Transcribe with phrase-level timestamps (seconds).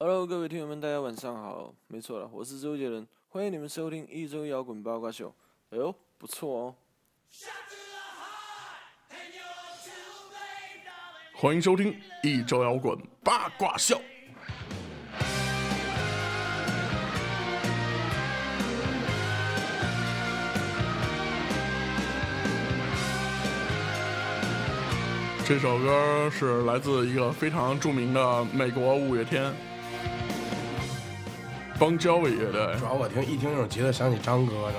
[0.00, 1.74] Hello，各位听友们，大家晚上好。
[1.88, 5.34] 没错了，我是周杰伦，欢迎你们收听一周摇滚八卦秀。
[5.70, 6.74] 哎呦，不错哦。
[11.34, 14.00] 欢迎收听一周摇滚八卦秀。
[25.44, 29.52] 这首歌是来自一个非常著名的美国五月天
[31.78, 32.84] 邦交委乐队主。
[32.84, 34.74] 要我听一听这种吉他想起张哥的，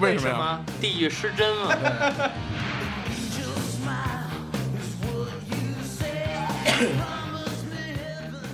[0.00, 0.36] 为什么呀？
[0.36, 0.64] 么？
[0.80, 1.74] 地狱失真嘛。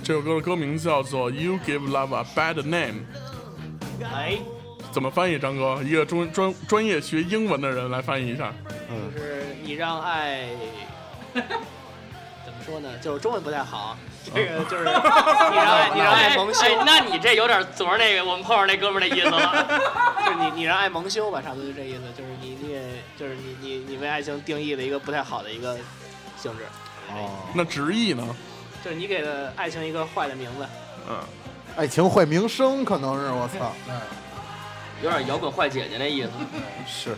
[0.03, 3.01] 这首歌的歌名叫做《You Give Love a Bad Name》，
[4.13, 4.39] 哎，
[4.91, 5.37] 怎么翻译？
[5.37, 8.53] 张哥，一个专专专业学英文的人来翻译一下。
[8.89, 10.47] 嗯就是你让爱，
[12.67, 12.89] 说呢？
[13.01, 13.97] 就是中文不太好，
[14.35, 14.83] 这个就是
[15.51, 16.65] 你让爱，你让爱蒙羞。
[16.65, 19.65] 哎，那你这有点昨儿那个我们碰上那哥们儿那意思了。
[20.25, 22.01] 就是你你让爱蒙羞吧，差不多就这意思。
[22.17, 22.81] 就是你你也
[23.17, 25.77] 就是你你你为爱情定义了一个不太好的一个
[26.37, 26.65] 性质，
[27.13, 28.23] 哦，那直译呢？
[28.83, 30.67] 就是你给了爱情一个坏的名字。
[31.09, 31.17] 嗯，
[31.77, 33.71] 爱情坏名声可能是我操，
[35.01, 36.29] 有点摇滚坏姐姐那意思。
[36.85, 37.15] 是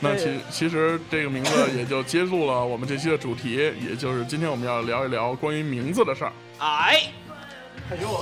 [0.00, 6.32] 那其其实这个名字也就接住了我们这期的主题，也就是今天我们要聊一聊关于名字的事儿。
[6.58, 7.04] 哎，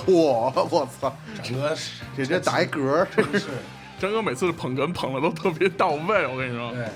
[0.07, 3.47] 我我操，张哥是这这打一嗝，真是是，
[3.99, 6.73] 张哥每次捧哏捧的都特别到位，我跟你说。
[6.73, 6.87] 对，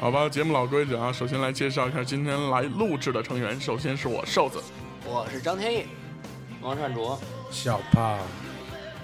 [0.00, 3.60] 好吧，节目老规矩啊，首先来介绍一下今天来录制的成员。
[3.60, 4.60] 首先是我瘦子，
[5.04, 5.84] 我是张天翼，
[6.62, 7.20] 王善卓，
[7.50, 8.18] 小胖，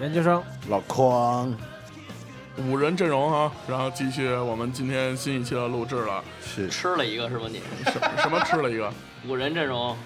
[0.00, 1.54] 研究生，老匡
[2.68, 6.22] 五人阵容哈，然后继续我们今天新一期的录制了。
[6.44, 7.62] 是吃了一个是吧你？
[7.84, 8.92] 什什么吃了一个
[9.26, 9.96] 五人阵容，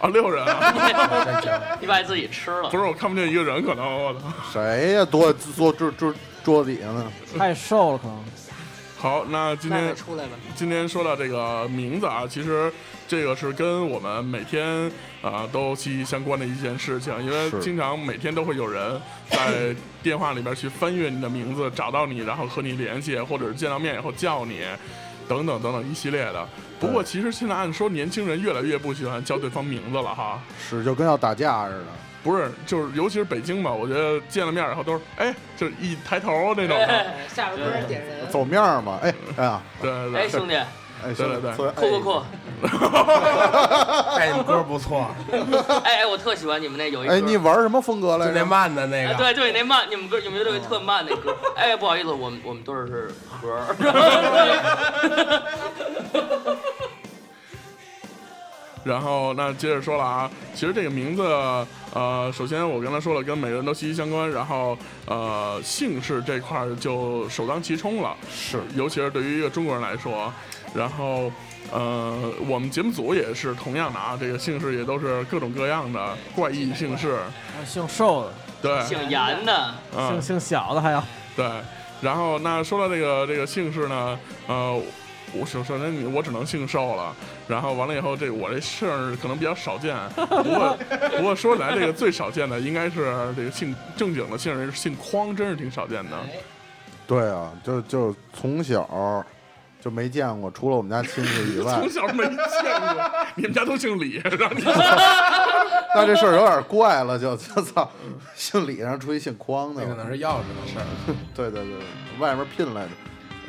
[0.00, 0.08] 啊？
[0.08, 1.78] 六人啊？
[1.80, 2.76] 你把自己吃了不。
[2.76, 4.20] 是，我看不见一个人，可能我操。
[4.52, 5.04] 谁呀？
[5.04, 7.04] 坐坐桌桌桌底下呢？
[7.38, 8.24] 太瘦了可能。
[8.96, 10.30] 好，那今那天出来吧。
[10.56, 12.72] 今天说到这个名字啊，其实
[13.08, 14.88] 这个是跟我们每天
[15.22, 24.60] 啊、都息息相关的一件事情，因为经常每天都会有人在电话里边去翻阅你的名字，找到你，然后和你联系，或者是见到面以后叫你，
[25.26, 26.46] 等等等等一系列的。
[26.78, 30.40] 不过其实现在按说年轻人越来越不喜欢叫对方名字了哈，
[30.70, 31.86] 是就跟要打架似的。
[32.22, 38.28] 不是，就是尤其是北京嘛，我觉得见了面以后都是哎，就是一抬头那种的， 下边歌点人。
[38.28, 40.20] 走面嘛，哎哎呀，对对对。
[40.20, 40.54] 哎，兄弟，
[41.04, 42.22] 哎，对对对对酷酷酷！
[44.16, 45.06] 哎， 你们歌不错，
[45.84, 47.14] 哎哎，我特喜欢你们那有一歌。
[47.14, 48.44] 哎，你玩什么风格来就那？
[48.44, 51.36] 慢的那哎，个，对对，那慢，你们歌有没有那个特慢那歌？
[51.54, 53.76] 哎，不好意思，我们我们队是盒儿。
[58.84, 61.22] 然后那接着说了啊，其实这个名字，
[61.92, 70.32] 呃，首先我刚才说了，跟每个人都息息相关，然后呃，姓氏这块就首当其冲了，是尤其是对于一个中国人来说，
[70.78, 71.30] 然后。
[71.70, 77.28] 呃，我们节目组也是同样的啊，这个姓氏也都是各种各样的怪异姓氏，啊
[77.66, 81.02] 姓瘦的，对，姓严的，嗯姓，姓小的还有。
[81.36, 81.46] 对。
[82.00, 84.80] 然后那说到这个这个姓氏呢，呃，
[85.34, 87.14] 我首首先你我只能姓寿了，
[87.46, 90.78] 然后完了以后，这我这姓可能比较少见，不过
[91.18, 96.16] 不过说起来，这个最少见的应该是这个姓正经的姓人姓匡，真是挺少见的。
[97.06, 98.82] 对啊，就就从小
[99.80, 104.62] 就没见过，除了我们家亲戚以外 从，小没见过，你们家都姓李，让你
[105.94, 107.88] 那这事儿有点怪了，就就操，
[108.34, 110.84] 姓李然后出一姓匡的那，可能是钥匙的事儿。
[111.34, 111.74] 对对对，
[112.18, 112.90] 外面聘来的。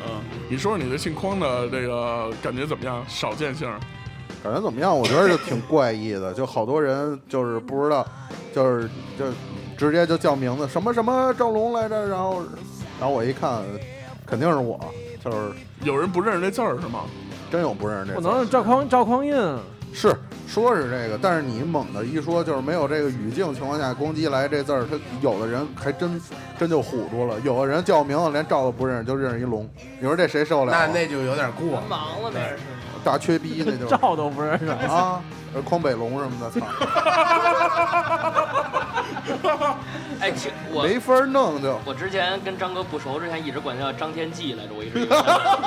[0.07, 3.03] 嗯，你说说你对姓匡的这个感觉怎么样？
[3.07, 3.69] 少见性，
[4.41, 4.97] 感觉怎么样？
[4.97, 8.07] 我觉得就挺怪异的，就好多人就是不知道，
[8.56, 9.25] 就是就
[9.78, 12.41] 直接就叫名字，什么什么赵龙来着，然后
[12.97, 13.61] 然后我一看，
[14.25, 14.79] 肯定是我，
[15.23, 15.38] 就是
[15.84, 17.01] 有人不认识这字儿是吗？
[17.51, 18.31] 真有不认识这不字儿。
[18.31, 19.57] 能是赵匡赵匡胤，
[19.94, 20.16] 是
[20.47, 26.22] 说是这个，但是你猛的一说，就是没有这个语境情况下，攻击来这字儿，他有的人还真
[26.59, 29.67] 真就唬住了，有的人叫名字连赵都不认识，就认识一龙。
[29.99, 30.85] 你说这谁受得了啊？
[30.87, 32.58] 那那就有点过，忙了那是。
[33.02, 34.66] 大缺逼那就是 赵都不认识。
[34.85, 35.22] 啊，
[35.53, 36.67] 呃匡北龙什么的，操，
[40.20, 41.79] 哎，其我没法弄就。
[41.85, 45.22] 我之前跟张哥不熟之前，一直管他叫张天记来着，我一直以为他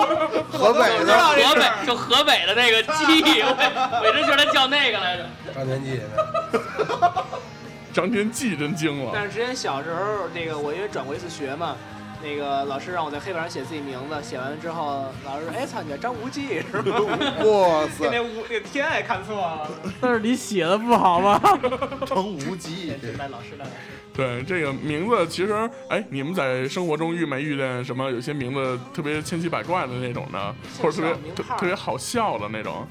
[0.51, 5.25] 河北就的河北就河北的那个记，我我一直觉得他叫那个来着。
[5.55, 6.01] 张天记，
[7.93, 11.77] 张天记真精了，但是之前小时候，那个我因为转过一次学嘛，
[12.23, 16.99] 那个老师让我在黑板上写自己名字，写完了之后，老师说：“哎操，你叫张无忌是吧？”
[17.45, 19.69] 哇塞那塞，无那天爱看错了，
[20.01, 21.41] 但是你写的不好吗？
[22.07, 23.77] 张无忌，这赖老师赖老师。
[24.15, 30.55] 对这个名字，其实哎，你们在生活中遇没遇见什么有些名字特别千奇百怪的那种呢？
[30.81, 32.87] 或者特别特别好笑的那种？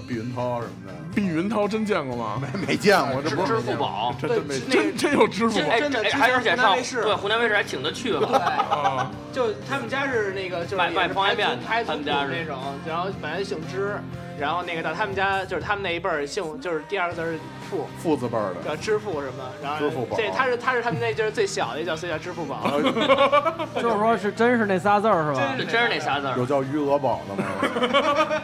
[0.00, 2.40] 呃，碧云涛什么的，碧云涛真见过吗？
[2.40, 9.10] 没没见过，这不是支付宝，这真没真真有支付宝哎真的哎，还而且上对湖南卫视还请他去了，对，啊？
[9.32, 12.30] 就他们家是那个就是卖方便面拍他们家是。
[12.30, 12.56] 那种，
[12.86, 13.96] 然后本来姓支，
[14.38, 17.38] 然后那个到他们家就是他们那一辈儿姓就是第二个字是
[17.68, 20.16] 付，父字辈儿的，叫支付什么，然后支付宝。
[20.16, 22.70] 这他是他是他们那就是最小的叫所以叫支付宝，
[23.80, 25.54] 就是说是真是那仨字儿是吧？
[25.58, 26.36] 这真是那仨字儿。
[26.36, 26.46] 有。
[26.46, 27.44] 叫余额宝的吗？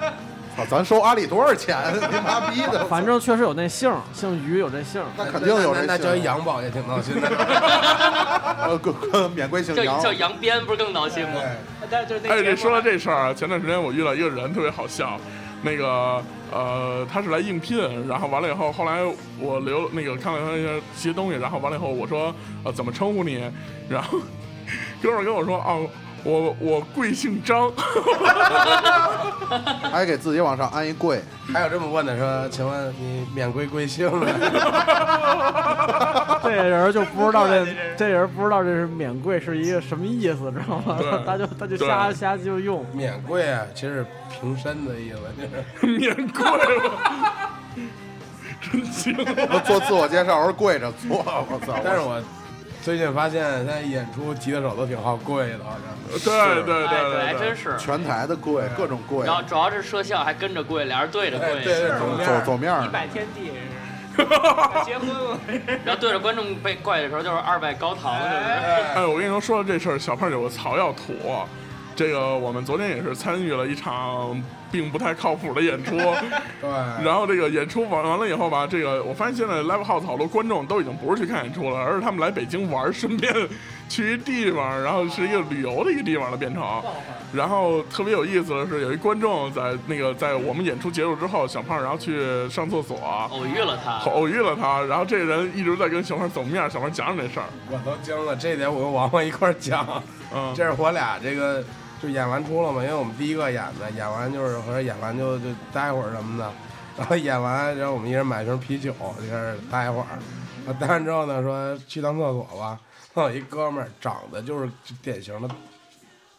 [0.56, 1.76] 操，咱收阿里多少钱？
[2.11, 2.85] 你妈逼的！
[2.87, 5.06] 反正确实有那姓儿，姓于有这姓儿。
[5.17, 7.29] 那肯定有这那那叫一杨宝也挺闹心的。
[9.12, 11.41] 呃，免贵姓叫杨，叫杨鞭不是更闹心吗？
[11.91, 15.20] 但是就是那哎，这说到这事儿啊，前段时间我遇到一个人特别好笑，
[15.62, 19.03] 那个呃，他是来应聘，然后完了以后，后来
[19.38, 23.44] 我留那个看了他一些些东西，然后完了以后我说呃怎么称呼你，
[23.88, 24.19] 然后
[25.03, 25.87] 哥们儿跟我说哦。
[26.26, 27.70] 我我贵姓张，
[29.93, 34.26] 还给自己往上安一贵，还有这么问的说，请问你免贵贵姓呢？
[36.43, 37.64] 这人就不知道这
[37.96, 40.99] 这人不知道这是免贵是一个什么意思，知道吗？
[41.25, 42.84] 他就他就瞎瞎就用。
[42.93, 45.44] 免贵啊，其实平身的意思，就
[45.87, 46.90] 是免贵了，
[48.61, 49.14] 真行。
[49.17, 51.19] 我做自我介绍时候跪着做，
[51.49, 51.79] 我操！
[51.84, 52.20] 但是我
[52.86, 55.82] 最近发现，现在演出吉他手都挺好贵的，好像。
[56.24, 57.76] 对对哎，对，对对还真是。
[57.76, 63.50] 全台的跪，各种跪然，后主要是摄像还跟着跪，俩人对着跪，哎对对，走面走走面儿一百天地
[64.86, 65.36] 结婚了，
[65.84, 68.38] 然后对着观众被跪的时候就是二拜高堂，是不是？
[68.38, 71.12] 哎，哎，我跟你说，说到这事儿，小胖有个槽要吐。
[71.96, 74.40] 这个我们昨天也是参与了一场
[74.70, 75.96] 并不太靠谱的演出，
[76.60, 76.70] 对，
[77.04, 83.32] 然后这个演出完完了以后吧，这个我发现现在 live house 好多观众都已经不是去看演出了，而是他们来北京玩，顺便
[83.88, 86.82] 去一地方，然后是一个旅游的一个地方了变成。
[87.32, 92.96] 然后特别有意思的是，有一观众在那个在我们演出结束之后，小胖然后去上厕所，
[93.30, 100.02] 偶遇了他，偶遇了他，然后这人一直在跟小胖走面，小胖讲讲这事儿，我都惊了，这点我跟王王一块儿讲。
[100.34, 101.62] 嗯，这是我俩这个
[102.02, 106.52] 就演完出了嘛，因为我们第一个演的，演完就是或者演完就就待会儿什么的，
[106.98, 110.06] 然后演完，然后我们一人买瓶啤酒，就开始待会儿。
[110.66, 112.78] 啊，待完之后呢，说去趟厕所吧。
[113.14, 114.70] 那 有一哥们儿长得就是
[115.02, 115.48] 典型的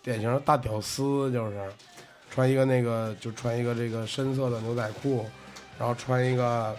[0.03, 1.57] 典型的大屌丝，就是
[2.29, 5.25] 穿一个那个就穿一个这个深色的牛仔裤，
[5.79, 6.75] 然后穿一个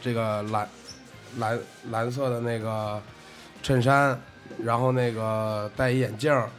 [0.00, 0.68] 这个蓝
[1.38, 1.58] 蓝
[1.90, 3.00] 蓝色的那个
[3.62, 4.20] 衬衫，
[4.58, 6.50] 然后那个戴一眼镜儿。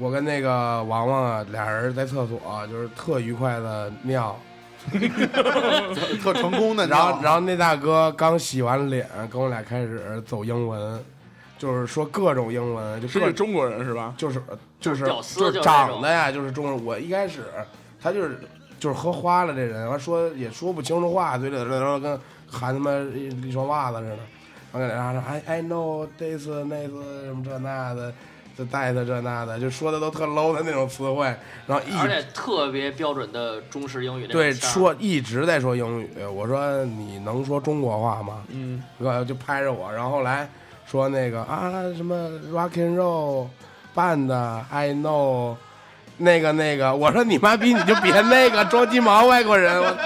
[0.00, 4.34] 我跟那个王王啊，俩人在厕所就是特愉快的尿，
[6.22, 11.04] 特成功的，然后然后那大哥刚洗完脸，跟我俩开始走英文，
[11.58, 14.14] 就是说各种英文，就是个中国人是吧？
[14.16, 14.42] 就是
[14.80, 15.04] 就是
[15.36, 16.84] 就是长得呀，就是中文。
[16.84, 17.44] 我一开始
[18.00, 18.40] 他就是
[18.78, 22.18] 就是喝花了，这人完说也说不清楚话，嘴里然后跟
[22.50, 24.18] 喊他妈一一双袜子似的。
[24.72, 28.14] 完了，然后说 I I know this 那次什么这那的，
[28.60, 31.24] 这带的这那的，就说的都特 low 的那种词汇，
[31.66, 36.10] 然后一而且特别标准的中式英语那对说一直在说英语。
[36.26, 38.42] 我说你能说中国话吗？
[38.50, 40.46] 嗯，呃，就拍着我，然后后来
[40.84, 43.46] 说那个啊什么 rock and roll
[43.94, 44.30] band
[44.70, 45.56] I know，
[46.18, 49.88] 那个那个，我说你妈逼你就别那个装鸡毛外国人，我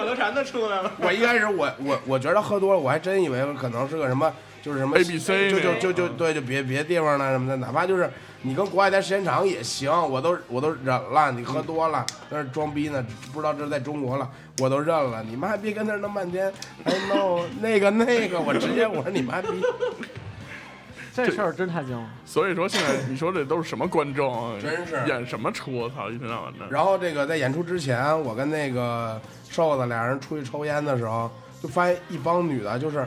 [0.00, 0.90] 口头禅都出来了。
[0.98, 4.32] 我一开始我我我觉得喝多了，我还真以为可能是个什么。
[4.62, 8.10] 就是什么 ABC 就就就就对，就别别地方了什么的，哪怕就是
[8.42, 11.32] 你跟国外待时间长也行，我都我都忍了。
[11.32, 15.22] 你喝多了，在那装逼呢，不知道这是在中国了，我都认了。
[15.22, 16.52] 你妈别跟那儿弄半天，
[16.84, 19.48] 哎 no 那个那个，我直接我说你妈逼，
[21.14, 22.08] 这事儿真太精了。
[22.24, 24.58] 所以说现在你说这都是什么观众啊？
[24.60, 25.74] 真是演什么出？
[25.74, 26.66] 我操，一天到晚的。
[26.70, 31.30] 然后这个在演出之前，我跟那个瘦子俩人出去抽烟的时候，
[31.62, 33.06] 就发现一帮女的，就是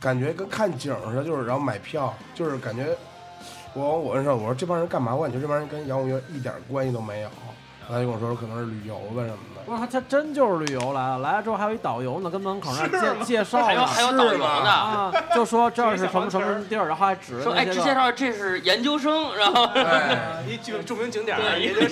[0.00, 2.96] 感觉跟看景似的，就是然后买票，就是感觉
[3.74, 5.14] 我我问说，我说这帮人干嘛？
[5.14, 7.30] 我感觉这帮人跟摇滚乐一点关系都没有。
[7.86, 9.57] 他就跟我说可能是旅游的什么的。
[9.66, 9.72] 的。
[9.72, 14.70] 哇，他他真就是旅游来了，来了之后还有一导游呢，跟门口那介介绍呢还有还有导游呢。
[14.70, 21.88] 啊，就说这是什么什么地儿，然后还指着说哎，只介绍这是研究生，然后哎， 一著著名景点儿，对也就是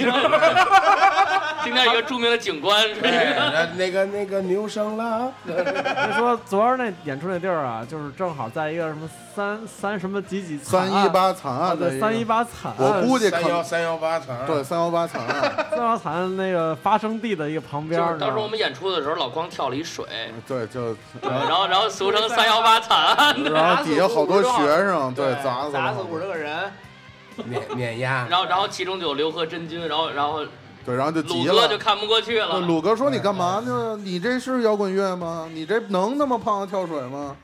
[1.64, 18.00] 今天一个著名的景观，是哎，那 那个那个牛生了， 就说昨儿那演出那地儿啊，就是正好在一个什么三三什么几几惨案三一八惨案的三一八惨案，我估计可三幺三幺八层，对三幺八惨案，三幺惨案那个发生地的一个旁边。
[18.00, 20.04] 就是当时我们演出的时候，老光跳了一水，
[20.46, 26.72] 对就 然后然后俗称三幺八惨案，然后底下好多学生对砸死砸死五十个人，
[27.46, 30.44] 碾碾压，然后然后其中就有刘和真君，然后然后
[30.84, 31.54] 对，然后就鲁急了。
[31.54, 33.98] 哥就看不过去了那，鲁哥说：“你干嘛呢？
[34.02, 35.48] 你这是摇滚乐吗？
[35.52, 37.36] 你这能那么胖跳水吗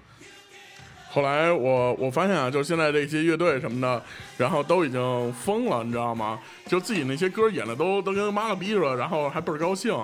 [1.13, 4.03] 后来我我发现啊，就是现在这些乐队什么的，
[4.39, 6.39] 然后都已经疯了，你知道吗？
[6.67, 9.95] 就自己那些歌演的都都跟妈了逼似的，然后还倍儿高兴，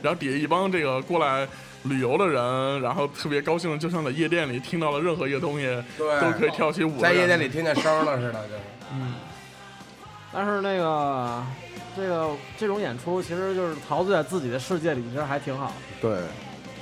[0.00, 1.48] 然后底下一帮这个过来
[1.82, 5.66] 旅游的人，然后特别高兴，就像在夜店里听到了任何一个东西，
[5.98, 7.00] 对都可以跳起舞。
[7.00, 8.60] 在夜店里，听见声了似的，就是。
[10.32, 11.42] 但是那个
[11.96, 16.20] 这个这种演出，其实就是陶醉在自己的世界里，其实还挺好。？”对，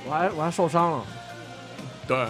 [0.05, 1.05] 我还我还受伤了，
[2.07, 2.27] 对，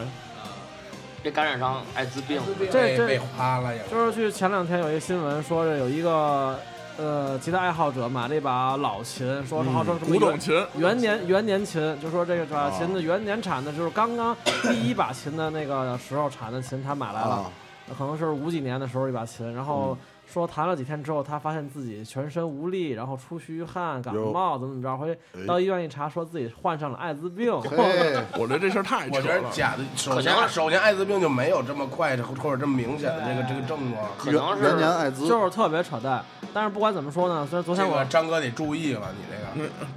[1.23, 3.83] 这感染上艾滋病，这这花了呀。
[3.89, 6.59] 就是去前两天有一个新闻说，是有一个
[6.97, 17.51] 呃吉他爱好者买了一把老琴，说号称什么古董琴，元年元年琴，就说这个把琴的元年产的，就是刚刚第一把琴的那个时候产的琴，他买来了，啊，
[17.97, 19.95] 可能是五几年的时候一把琴，然后
[20.31, 27.51] 说谈了几天之后，他发现自己全身无力，然后出虚汗、感冒，怎么怎么着，回去到医院一查，说自己患上了艾滋病。
[28.39, 29.50] 我觉得这事儿太扯我觉得了。
[29.51, 34.05] 假的，首可能先首先艾滋病就没有这么快或者这么明显的这个这个症状。
[34.17, 36.23] 可能元年是艾滋，就是特别扯淡，
[36.53, 39.35] 但是不管怎么说呢，虽然昨天我个张哥得注意了，你这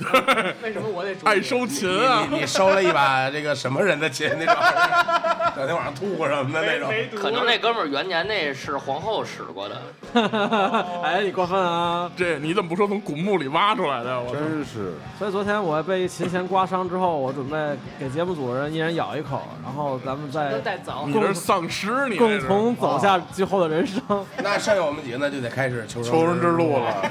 [0.04, 2.26] 个，为什么我得注意爱收琴你啊！
[2.28, 4.54] 你你收了一把这个什么人的琴那种，
[5.56, 6.92] 整天晚上吐过什么的那种。
[7.20, 9.80] 可能那哥们儿元年那是皇后使过的，
[11.02, 12.10] 哎，你过分啊！
[12.16, 14.20] 这你怎么不说从古墓里挖出来的？
[14.20, 14.34] 我！
[14.34, 17.56] 真是所以昨天我被琴弦刮伤之后，我准备
[17.98, 21.12] 给节目组的人一人咬一口，然后咱们都再带走你。
[21.12, 24.02] 这是丧尸，你共同走下最后的人生。
[24.42, 26.94] 那剩下我们几个呢，就得开始求求生之路了。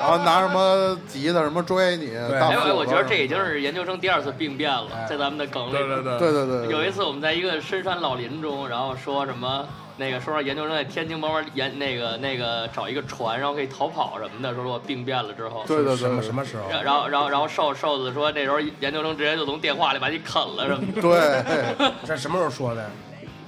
[0.00, 5.72] 然后拿什么吉他什么追你，大哎我觉得这已经是研究生第二次病变了，哎在咱们的梗里。
[5.72, 9.66] 对对对对对对，对有一次我们在一个深山老林中，然后说什么
[9.96, 15.64] 那个说让研究生在天津帮忙研那个那个找一个船，然后可以逃跑什么的，说我病变了之后。
[15.66, 16.68] 对对什么对什么时候？
[16.68, 22.90] 然然后然后然后瘦瘦子说那时候研究生直接就从电话里把你啃了什么的，对， 这什么时候说的？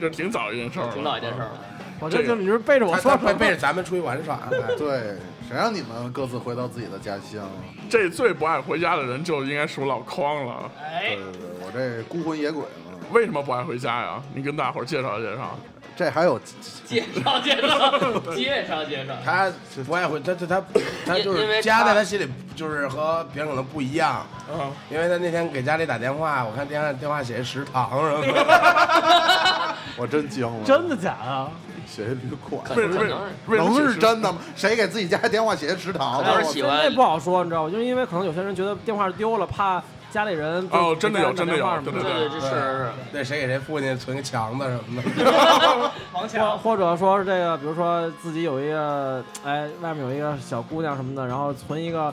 [0.00, 1.60] 这挺早一件事儿了，挺早一件事儿了。
[2.00, 4.40] 我这就你是背着我说背背着咱们出去玩耍。
[4.50, 7.48] 哎 对，谁让你们各自回到自己的家乡？
[7.88, 10.68] 这最不爱回家的人就应该属老匡了。
[10.80, 12.81] 哎对，对对，我这孤魂野鬼嘛，
[13.12, 14.22] 为什么不爱回家呀？
[14.34, 15.58] 你跟大伙儿介绍介绍。
[15.94, 16.40] 这还有
[16.86, 19.14] 介绍介绍介绍介绍。
[19.22, 19.52] 他
[19.86, 20.62] 不爱回，他他他
[21.04, 22.26] 他就因因为是家在他心里
[22.56, 31.48] 就是和别人可能不一样，嗯，因为他那天给家里打电话，我看电话电话写食堂什么的，我真惊了，真的假的？
[31.86, 32.98] 写一旅馆，能是
[33.46, 34.38] 为什么能是真的吗？
[34.56, 36.34] 谁给自己家电话写食堂可呢？
[36.36, 37.70] 能是喜欢那不好说，你知道吗？
[37.70, 42.86] 就是因为可能有些人觉得电话丢了，怕家里人哦真的有真的有对对对，这是是。
[43.10, 45.10] 对谁给谁父亲存个强子什么的，
[46.12, 52.12] 或王强，或者说是这个，比如说自己有一个，哎，外面有一个小姑娘什么的，然后存一个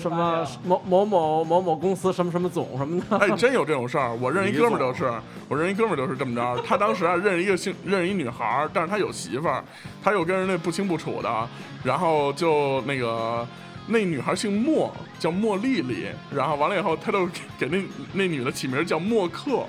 [0.00, 3.16] 什么某某某某某公司什么什么总什么的。
[3.16, 4.12] 哎，真有这种事儿。
[4.20, 5.10] 我认识一哥们儿就是，
[5.48, 6.62] 我认识一哥们儿就是这么着。
[6.62, 9.64] 他当时啊认识一个姓认识一女孩儿，但是他有媳妇儿，
[10.04, 11.48] 他又跟人家不清不楚的，
[11.82, 13.46] 然后就那个
[13.88, 16.06] 那女孩姓莫，叫莫莉莉。
[16.32, 19.64] 然后完了以后，他就给给那那女的起名叫莫克。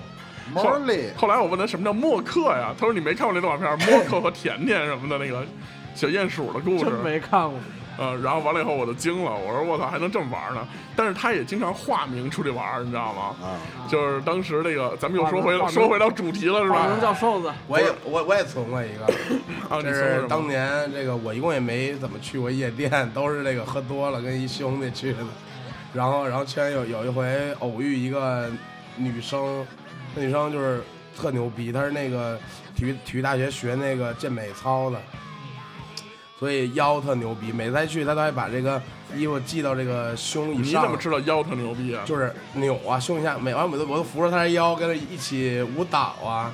[0.54, 2.74] 后 Molly，后来我问他什么叫莫克呀？
[2.78, 5.46] 他说你没看过那动画片儿默克和甜甜什么的那个
[5.94, 6.94] 小鼹鼠的故事真。
[7.04, 7.54] 没看过，
[8.00, 10.66] 呃，然后完了以后我就惊了，我说我操还能这么玩呢？
[10.96, 13.36] 但是他也经常化名出去玩儿，你知道吗？
[13.44, 17.02] 啊，就是当时那个，咱们又说回说回到主题了，是吧能吧？
[17.02, 17.52] 叫瘦子。
[17.68, 19.06] 我也我我也存过一个，
[19.70, 25.20] 啊，你这是当年这个我一共也没怎么去过夜店，都是这个喝多了跟一兄弟去的，
[25.94, 28.50] 然后然后居然有有一回偶遇一个
[28.96, 29.68] 女生，
[30.16, 30.82] 那女生就是
[31.18, 32.40] 特牛逼，她是那个
[32.76, 34.98] 体育体育大学学那个健美操的，
[36.40, 38.82] 所以腰特牛逼，每次她去他都还把这个
[39.14, 42.02] 衣服系到这个胸以你上，怎么知道腰特牛逼啊？
[42.06, 46.50] 就是扭啊，胸一下，每完我都我都扶着他的腰跟他一起舞蹈啊，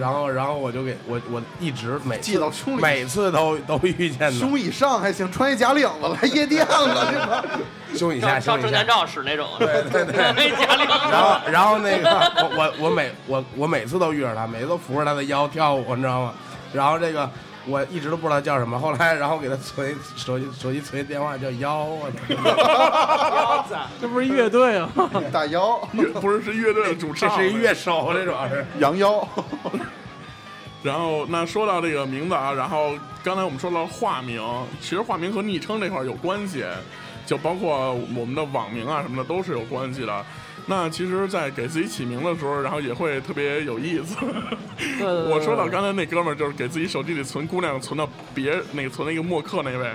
[0.00, 8.62] 然后然后我就给我我一直每次系到胸里每次都 都遇见的胸以上还行，穿一假领子来夜店了，这个胸以下胸以下。
[8.62, 8.86] 照照证件。
[8.86, 16.32] 照使那种，对对对， 那家里然后然后那个我我我每我我每次都遇着他，每次都扶着他的腰跳舞，你知道吗？
[16.72, 17.28] 然后这个
[17.68, 23.64] 我一直都不知道叫什么， 后来然后给他存手机手机存电话叫腰啊，
[24.00, 24.88] 这不是乐队啊？
[25.32, 25.76] 大腰
[26.20, 28.64] 不是是乐队的主唱，这是一乐手，这主要是。
[28.78, 29.28] 羊腰，
[30.82, 34.42] 然后那说到这个名字啊，然后刚才我们说到化名，
[34.80, 36.64] 其实化名和昵称这块儿有关系，
[37.26, 40.24] 就包括我们的网名啊什么的都是有关系的。
[40.68, 44.14] 那其实，在给自己起名的时候，然后也会特别有意思。
[44.78, 49.90] 对对对我说到刚才那哥们儿，就是给自己手机里存姑娘，存到别那个存那个默克那位，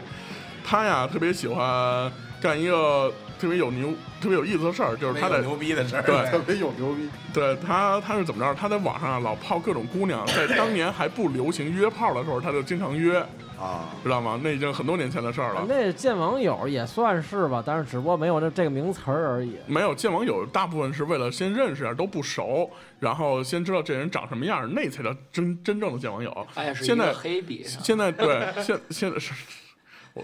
[0.66, 2.12] 他呀特别喜欢
[2.42, 3.90] 干一个特别有牛、
[4.22, 7.10] 特别有意思的事儿，就是他在牛逼的事儿，对特别有牛逼。
[7.34, 8.56] 对他，他是怎么着？
[8.58, 13.20] 他在网上老泡各种姑娘，在 当年还不流行约炮的时候，他就经常约，
[13.60, 14.40] 啊，知道吗？
[14.42, 15.66] 那已经很多年前的事儿了。
[15.68, 19.58] 那见网友也算是吧，但是只不过没有这这个名词儿而已。
[19.68, 22.72] 没有见网友，大部分是为了先认识一下，都不熟，
[23.02, 26.48] 然后先知道这人长什么样，那才叫真真正的见网友。
[26.56, 29.34] 哎现在黑笔，现在对，现现在是，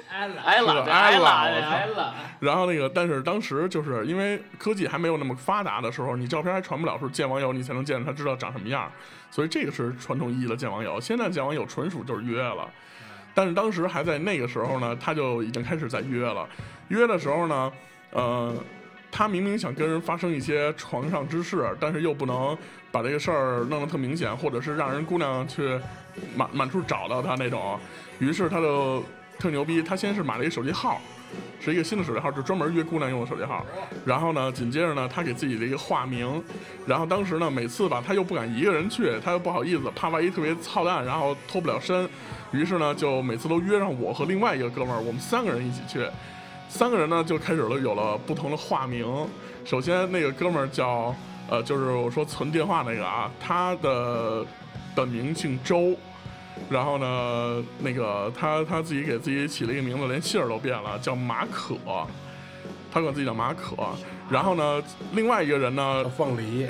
[0.09, 2.13] 挨了，是挨了，的挨了挨了。
[2.39, 8.91] 然后那个，但是当时就是因为科技还没有那么发达的时候，你照片还传不了，说见网友你才能见着他，知道长什么样，
[9.31, 11.01] 所以这个是传统意义的见网友。
[11.01, 12.69] 现在见网友纯属就是约了，
[13.33, 16.47] 但是当时还在那个时候呢，他就已经开始在约了。
[16.89, 17.71] 约的时候呢，
[18.11, 18.55] 呃，
[19.11, 22.55] 他明明想跟人发生一些床上之事，但是又不能
[22.91, 25.79] 把这个事儿弄得特明显，或者是让人姑娘去
[26.35, 27.79] 满满处找到他那种，
[28.19, 29.03] 于是他就
[29.39, 31.01] 特牛逼，他先是买了一个手机号。
[31.61, 33.63] 是一个新的手机号，就专门约姑娘用的手机号。
[34.03, 36.41] 然后呢，紧接着呢，他给自己的一个化名。
[36.87, 42.09] 然后当时呢，每次吧，他又不敢一个人去，他又不好意思，怕万一特别操蛋，然后脱不了身。
[42.51, 46.07] 于是呢，就每次都约上我和另外一个哥们儿，我们三个人一起去。
[46.69, 49.05] 三个人呢，就开始了有了不同的化名。
[49.65, 51.13] 首先那个哥们儿叫
[51.49, 54.43] 呃，就是我说存电话那个啊，他的
[54.95, 55.95] 本名姓周。
[56.69, 61.75] 然后呢，那个他他自己给自己起了一个名字，连姓儿都变了，叫马可。
[62.91, 63.75] 他管自己叫马可。
[64.31, 64.81] 然后呢，
[65.13, 66.67] 另外一个人呢，凤梨，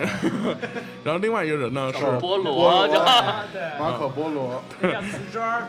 [1.04, 2.98] 然后另外一个人呢是，菠萝，对
[3.78, 4.64] 马可波罗，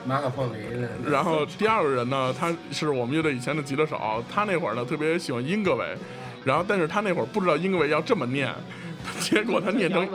[0.04, 5.84] 马可凤 梨，然后第二个人呢，他是我们乐队以前的吉他手，他那会儿呢特别喜欢英格伟，
[6.44, 8.54] 然后但是他那会儿不知道英格伟要这么念，
[9.18, 10.08] 结果他念成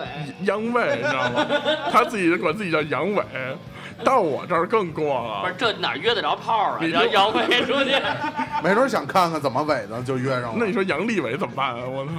[0.44, 1.46] 央伟，你知道吗？
[1.92, 3.24] 他自己管自己叫杨伟，
[4.04, 5.58] 到我这儿更过了不是了。
[5.58, 6.78] 这哪约得着炮啊？
[6.82, 7.96] 你让杨伟出去，
[8.64, 10.54] 没准想看看怎么伪的就约上了。
[10.58, 11.84] 那你说杨利伟怎么办啊？
[11.86, 12.12] 我操！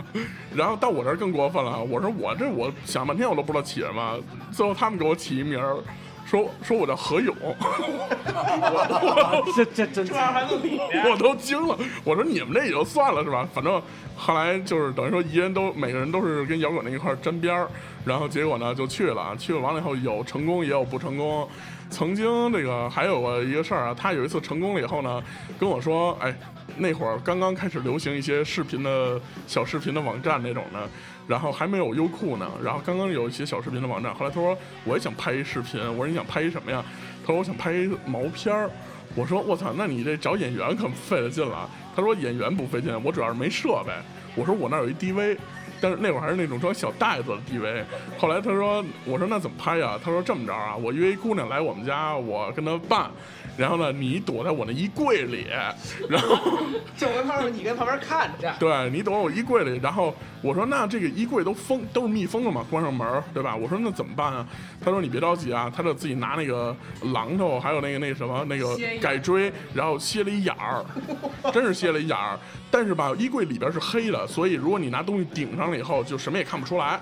[0.55, 4.19] 然后到我这儿更过分了，我说我这我想半天我都不知道起什么，
[4.51, 5.77] 最后他们给我起一名儿，
[6.25, 13.47] 说说我叫何勇，我这这真我我都惊了，我说你们这也就算了是吧？
[13.53, 13.81] 反正
[14.17, 17.69] 后来就是等于说一人都每个人都是跟摇滚那一块沾边儿，
[18.07, 21.47] 然后结果呢就去了，去了完了以后有成功也有不成功。
[21.91, 25.23] 曾经这个还有过一个事儿啊，他有一次成功了以后呢，
[25.59, 26.35] 跟我说，哎，
[26.79, 30.89] 那会儿刚刚开始流行一些视频的小视频的网站那种的，
[31.27, 34.15] 然后还没有优酷呢，然后刚刚有一些小视频的网站。
[34.15, 36.85] 后来他说我也想拍一视频，我说你想拍一什么呀？
[37.23, 38.71] 他说我想拍一毛片儿。
[39.15, 41.69] 我说我操，那你这找演员可费了劲了。
[41.95, 43.93] 他说演员不费劲，我主要是没设备。
[44.35, 45.39] 我说我那儿有一 DV，
[45.81, 47.85] 但是那会儿还是那种装小袋子的 DV。
[48.19, 49.99] 后来他说，我说那怎么拍呀？
[50.03, 53.11] 他说这么着啊，我约一姑娘来我们家，我跟她办，
[53.57, 55.47] 然后呢你躲在我那衣柜里，
[56.09, 56.37] 然后
[56.97, 63.55] 就跟他说你跟旁边看着，对你躲我衣柜里，然后我说那这个衣柜都封都是密封的嘛，关上门儿对吧？
[63.55, 64.47] 我说那怎么办啊？
[64.83, 70.85] 他说你别着急啊，他就自己拿那个榔头，还有那个那个什么那个改锥，然后歇了一眼儿，
[71.53, 72.39] 真是歇了一眼儿。
[72.71, 77.01] 但是吧，衣柜里边是黑的，所以如果你拿东西顶上了以后，就什么也看不出来。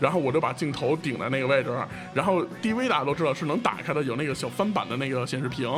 [0.00, 1.70] 然后我就把镜头顶在那个位置，
[2.12, 5.70] 然后 DV 大家都知道是能打开的，有那个小翻板的那个显示屏，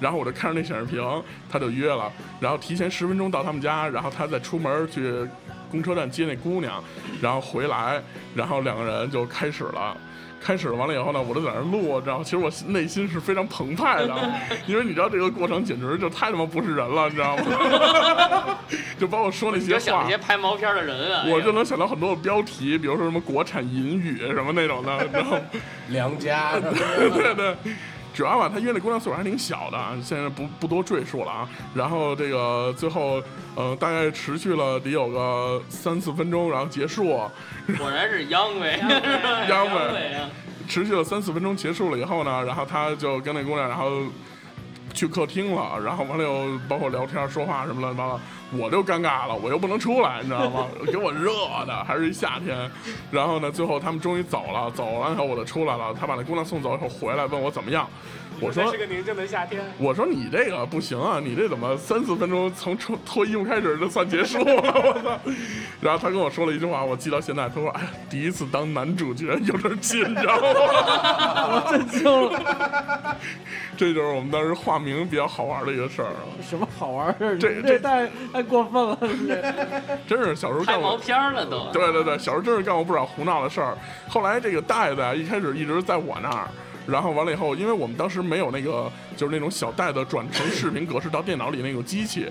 [0.00, 1.00] 然后我就看着那显示屏，
[1.48, 2.10] 他就约了，
[2.40, 5.24] 然后提前十分钟到他们家，然后他再出门去
[5.70, 6.82] 公车站接那姑娘，
[7.20, 8.02] 然后回来，
[8.34, 9.96] 然后两个人就开始了。
[10.40, 12.22] 开始了，完了以后呢，我就在那儿录，知道？
[12.22, 14.14] 其实我内心是非常澎湃的，
[14.68, 18.56] 因为你知道这个过程简直就太他妈不是人了，你知道吗？
[18.96, 25.36] 就包括说那些话想那些，拍毛片的人啊，我就能想到很多的标题，比如说什么国产淫语什么那种的，然后
[25.90, 27.70] 良家，对对，主
[28.24, 31.48] 要吧，他约那姑娘岁数还挺小的，啊，现在不不多赘述了啊。
[31.74, 33.22] 然后这个最后，
[33.54, 37.20] 呃，大概持续了得有个三四分钟，然后结束。
[37.76, 38.78] 果然是央伟，
[39.48, 40.28] 央伟伟啊，
[40.68, 44.02] 持续了三四分钟，结束了以后呢，然后他就跟那姑娘，然后
[44.94, 50.66] 去客厅了，然后完了又包括聊天、说话什么乱七八糟，我就尴尬了，我又不能出来，你知道吗？
[50.86, 51.30] 给我热
[51.66, 52.70] 的，还是一夏天。
[53.10, 57.88] 然后呢，最后他们终于走了，走完以后我就出来了，他把那姑娘送走以后回来问我怎么样，
[58.40, 59.62] 我说这是个宁静的夏天。
[59.78, 64.54] 我说你这个不行啊，你这怎么三四分钟从脱脱衣服开始就算结束了？
[64.54, 65.32] 我操！
[65.80, 67.48] 然后他跟我说了一句话，我记到现在。
[67.48, 70.24] 他说：“哎呀，第一次当男主角有点紧张。
[70.42, 73.16] ”我震惊了，
[73.76, 77.38] 这就是我们当时化名比较好玩的一个事儿啊，什么好玩儿？
[77.38, 78.98] 这你这太太过分了，
[80.06, 80.98] 这 真是小时候拍毛干过。
[80.98, 81.70] 片了都。
[81.72, 83.76] 对对对，小时候真是干过不少胡闹的事儿。
[84.08, 86.48] 后来这个袋子啊，一开始一直在我那儿，
[86.88, 92.26] 然后完了以后，因为我们当时没有那个就是那种小袋子转成视频格式到电脑里那个机器，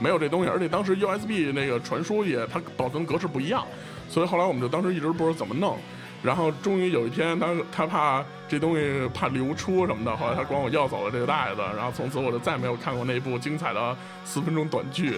[0.00, 3.64] 没有这东西，而且当时 USB 那个传输也它保存格式不一样，
[4.08, 5.78] 所以后来我们就当时一直不知道怎么弄。
[6.22, 15.16] 然后终于有一天他，他怕这东西怕流出什么的，后来他管我要走了这个袋子，然后从此我就再没有看过那部精彩的四分钟短剧。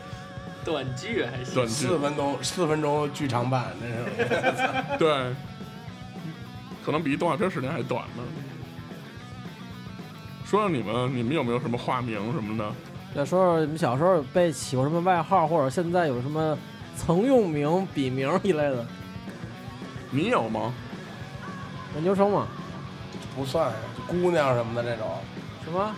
[0.64, 1.54] 短剧还行。
[1.54, 4.96] 短剧四分钟四分钟剧场版，那是。
[4.96, 5.34] 对，
[6.84, 8.22] 可能比动画片时间还短呢。
[10.44, 12.72] 说说你们，你们有没有什么化名什么的？
[13.14, 16.56] 再说说你们小时候被起过什么外号，或者现在有什么
[16.96, 18.86] 曾用名、笔名一类的？
[20.10, 20.72] 你有吗？
[21.94, 22.46] 研究生嘛？
[23.36, 23.72] 不算
[24.08, 25.08] 姑娘什么的这种，
[25.64, 25.94] 什么？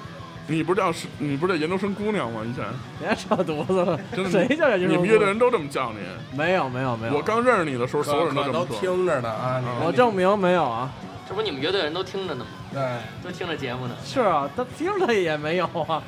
[0.48, 2.42] 你不是叫是，你不是叫研究生姑娘吗？
[2.44, 2.64] 以前
[2.98, 4.94] 别扯犊子了真的，，谁叫研究生？
[4.94, 5.98] 你们乐队人都这么叫你。
[6.36, 8.76] 没有没有没有，我刚认识你的时候，所有人都这么说。
[8.78, 9.62] 听着呢啊！
[9.84, 10.90] 我证明没有啊。
[11.28, 12.50] 这不你们乐队人都听着呢吗？
[12.72, 12.82] 对，
[13.22, 13.94] 都听着节目呢。
[14.04, 16.02] 是啊，他听着也没有啊。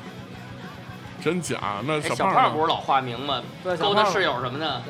[1.23, 1.57] 真假？
[1.87, 3.41] 那哎，小小胖不是老化名吗？
[3.63, 4.81] 对，勾搭室友什么的。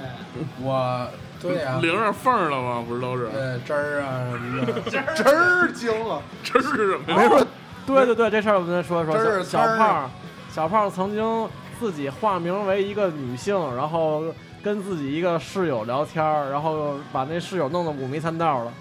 [0.61, 1.07] 我
[1.41, 2.83] 对呀，领上缝儿了吗？
[2.85, 3.29] 不是都是？
[3.29, 4.81] 对汁儿啊什么的，
[5.15, 7.17] 汁儿精了，这是什么呀？
[7.17, 7.47] 没说
[7.85, 9.15] 对对对，这事儿我们再说一说。
[9.15, 10.11] 这是小小胖，
[10.49, 14.23] 小胖曾经自己化名为一个女性，然后
[14.63, 18.73] 跟自己一个室友聊天儿，然后把那室友弄得五迷三道了。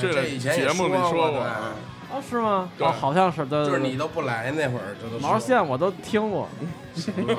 [0.00, 2.70] 这这以前也节目里说说过对啊，是吗？
[2.76, 3.66] 对哦，好像是，对对对。
[3.66, 6.48] 就是你都不来那会儿，这都毛线我都听过，
[7.16, 7.36] 嗯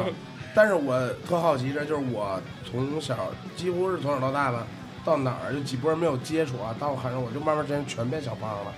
[0.55, 3.15] 但是我特好奇这就是我从小
[3.55, 4.65] 几乎是从小到大吧，
[5.05, 8.73] 到哪儿就几波人没有接触啊，到我喊上我就慢慢之间全变小胖了。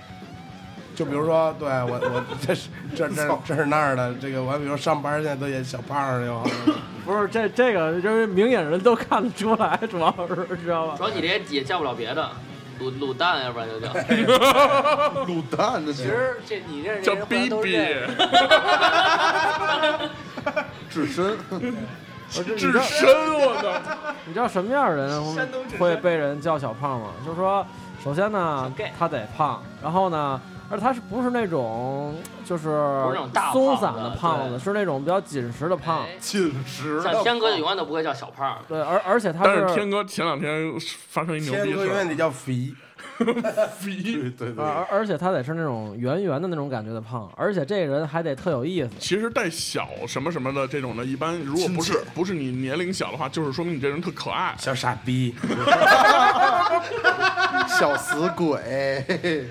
[0.94, 6.42] 就比如说，对我我这是这这 这是那儿的，这个我比如上班现在都演小胖了，就
[7.04, 11.04] 不是这这个，就是明眼人都看得出来，主要是知道吧主？
[11.04, 12.30] 要你这也也叫不了别的，
[12.80, 13.88] 卤卤蛋，要不然就叫。
[15.26, 18.16] 卤蛋的其实这你认识叫这人好像逼逼都认识。
[20.90, 21.36] 至身，
[22.56, 24.14] 至身，我操！
[24.26, 25.22] 你知道什么样的人
[25.78, 27.08] 会被人叫小胖吗？
[27.24, 27.66] 就是说，
[28.04, 30.40] 首先呢他得胖，然后呢，
[30.72, 32.14] 而他是不是那种
[32.46, 32.68] 就是
[33.04, 36.04] 不是那种松散的胖子，是那种比较紧实的胖。
[36.04, 40.72] 哎紧实的像天哥就永远都不会叫小胖，对，而而且他但是天哥前两天
[41.08, 42.72] 发生一牛逼事儿，哥永远得叫肥，
[43.78, 48.88] 肥对对对，而而且他得是那种圆圆的那种感觉的胖，而且这个人还得特有意思。
[48.98, 54.54] 其实带小什么什么的这种的，一般如果不是不是你年龄小的话，就是说明你这人特可爱。
[54.58, 55.34] 小傻逼，
[57.68, 58.60] 小死鬼，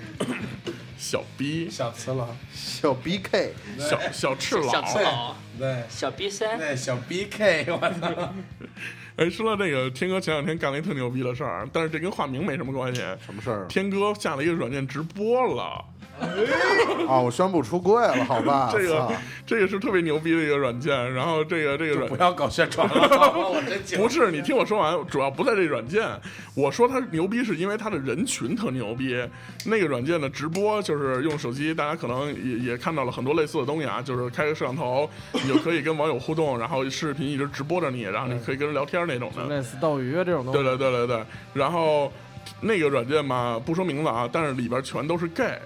[1.02, 4.86] 小 B，，小次郎，小 BK，小小赤小佬。
[4.86, 5.82] 刺佬，对。
[5.88, 8.32] 小 B 三，对小 BK，我操，
[9.18, 13.00] 哎，说到这个，天哥前两天干了一特牛逼的事儿，但是这跟化名没什么关系。
[13.26, 15.84] 什么事儿天哥下了一个软件直播了，
[17.08, 17.18] 啊？
[17.18, 18.70] 我宣布出柜了，好吧？
[18.72, 19.12] 这个
[19.44, 21.12] 这个是特别牛逼的一个软件。
[21.12, 22.94] 然后这个这个软不要搞宣传了，
[23.34, 26.08] 我真不是，你听我说完，主要不在这软件。
[26.54, 29.20] 我说它牛逼，是因为它的人群特牛逼。
[29.64, 39.44] 那个软件的直播，就是用手机，大家可能也也看到了很多类似的东西啊，就是开个摄像头，你就可以跟网友互动，然后视频一直直播着你，然后你可以跟人聊天那种的。
[39.46, 41.24] 类似斗鱼这种东西，对对对对对。
[41.54, 42.12] 然后
[42.60, 45.58] 那个软件嘛，不说名字啊，但是里边全都是 gay，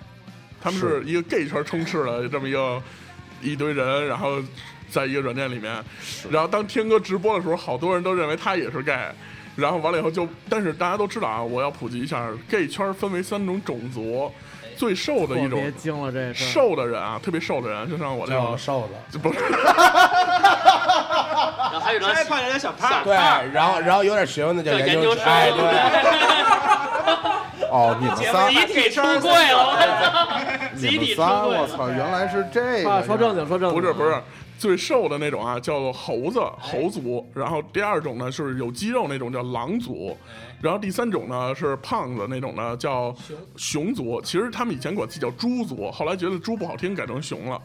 [0.60, 2.82] 他们是一个 gay 圈充斥的这么一个
[3.42, 4.42] 一堆人，然后
[4.90, 5.84] 在一个软件里面，
[6.30, 9.10] 然后当天哥直播的时候，好多人都认为他也是 gay。
[9.56, 14.30] 然后完了以后就，但是大家都知道啊，我要普及一下，gay 圈分为三种种族，
[14.76, 15.60] 最瘦的一种。
[15.60, 16.32] 别惊了这。
[16.34, 18.94] 瘦的人啊，特别瘦的人，就像我这种，瘦子。
[19.10, 19.40] 就不是。
[21.68, 25.24] 然后还有一种再胖点小胖，对，然后然后有点学问的叫叫研研究生。
[25.24, 25.60] 哎，对，
[27.70, 29.76] 哦，你们仨，集体出柜了，
[30.76, 32.90] 集体出们仨，柜我操，原来是这个。
[32.90, 34.22] 啊，说正经，说正经，不是不是，
[34.58, 37.28] 最瘦的那种啊，叫做猴子猴族。
[37.34, 40.16] 然后第二种呢是有肌肉那种叫狼族，
[40.60, 43.14] 然后第三种呢是胖子那种呢叫
[43.56, 44.20] 熊族。
[44.22, 47.60] 其实他们以前管自己叫猪族，后来觉得猪不好听，改成熊了。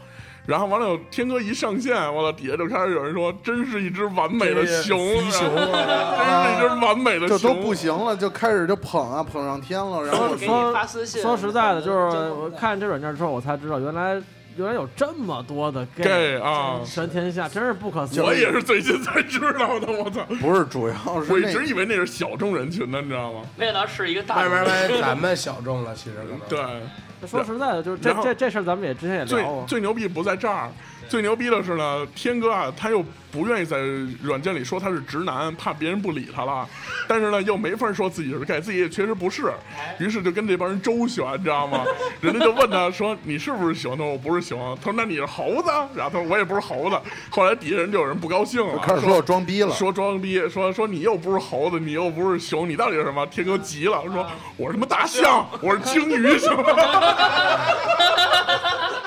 [0.48, 11.22] 然后完了，天哥一上线，完了底下就开始有人说，真是一只完美的熊，飞熊啊，真是一只完美的这熊，都不行了，就开始就捧啊捧上天了，然后给你发私信。
[11.22, 14.20] 说实在的，就是我看这软件之后，我才知道原来
[14.58, 18.20] 原来有这么多的 gay, 啊全天下，真是不可思议。
[18.20, 20.24] 我也是最近才知道的，我操！
[20.42, 23.42] 不是主要是我一直以为那是小众人群呢，你知道吗？
[23.58, 26.40] 没想到是一个大外边来咱们小众了，其实可能。
[26.50, 29.66] 对，说实在的，就是这这这事儿，咱们也之前也聊过。
[29.68, 30.70] 最牛逼不在这儿，
[31.12, 33.78] 最牛逼的是呢，天哥啊，他又不愿意在
[34.24, 36.66] 软件里说他是直男，怕别人不理他了，
[37.06, 39.52] 但是呢又没法说自己是 gay，自己也确实不是，
[40.00, 41.84] 于是就跟这帮人周旋，你知道吗？
[42.22, 43.92] 人家就问他说你是不是熊？
[43.98, 44.74] 他说我不是熊。
[44.78, 45.70] 他说那你是猴子？
[45.94, 46.98] 然后他说我也不是猴子。
[47.30, 49.76] 后来底下人就有人不高兴了，开始说我装逼了。
[49.76, 53.26] 说装逼，说说你又不是猴子，你又不是熊，你到底是什么？
[53.26, 56.64] 天哥急了，说我是什么大象，我是鲸鱼，行吗？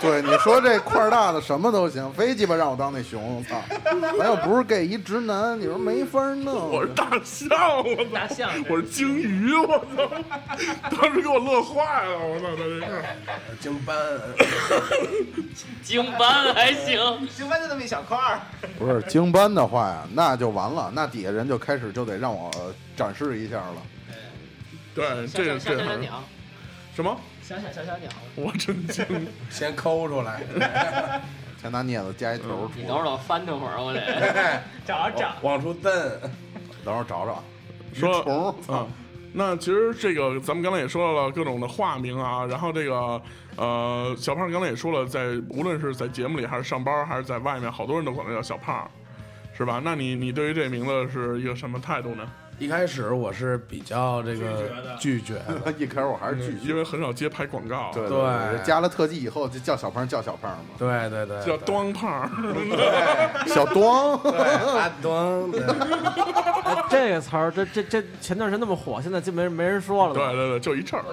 [0.00, 3.62] 对，你说这块儿大的什么都行，非鸡巴让我当那熊，操！
[4.18, 6.72] 咱又不是 gay 一直男，你说没法弄。
[6.72, 8.10] 我是大象，我操！
[8.12, 10.10] 大象我是鲸鱼，我操！
[10.90, 12.46] 当时给我乐坏了，我操！
[12.50, 13.04] 他这是
[13.60, 13.96] 鲸班，
[15.84, 18.40] 京班还行，鲸斑就那么一小块儿，
[18.76, 22.50] 不是鲸斑的话呀，那就完了，那底下人就开始就得让我
[22.96, 23.76] 展示一下了。
[24.96, 25.84] 对，这个这个
[26.92, 27.16] 什么？
[27.40, 29.04] 小小小小鸟，我真惊！
[29.50, 30.40] 先抠出来，
[31.64, 33.98] 先拿镊子夹一头出你等会儿，我翻腾会儿，我得。
[34.84, 35.34] 找找。
[35.40, 35.90] 往出蹬。
[36.84, 37.42] 等会儿找找。
[37.94, 38.86] 说虫，操啊！
[39.32, 43.18] 那其实这个咱们刚才也说到了各种的化名啊，然后这个
[43.56, 48.86] 呃，小胖刚才也说了，在无论是在节目里还是上班还是在外面，好多人都管他叫小胖，
[49.56, 49.80] 是吧？
[49.82, 52.30] 那你你对于这名字是一个什么态度呢？
[52.58, 56.68] 一开始我是比较这个拒绝的， 一开始我还是拒绝。
[56.68, 62.30] 因为很少接拍广告，对对加了特技以后就叫小胖叫小胖嘛，对对对，叫端胖，
[63.46, 64.18] 小 端。
[65.02, 65.50] 端，
[66.88, 70.14] 这个词儿，这这这前段时间那么火，现在就没没人说了。
[70.14, 71.04] 对对对，就一阵儿，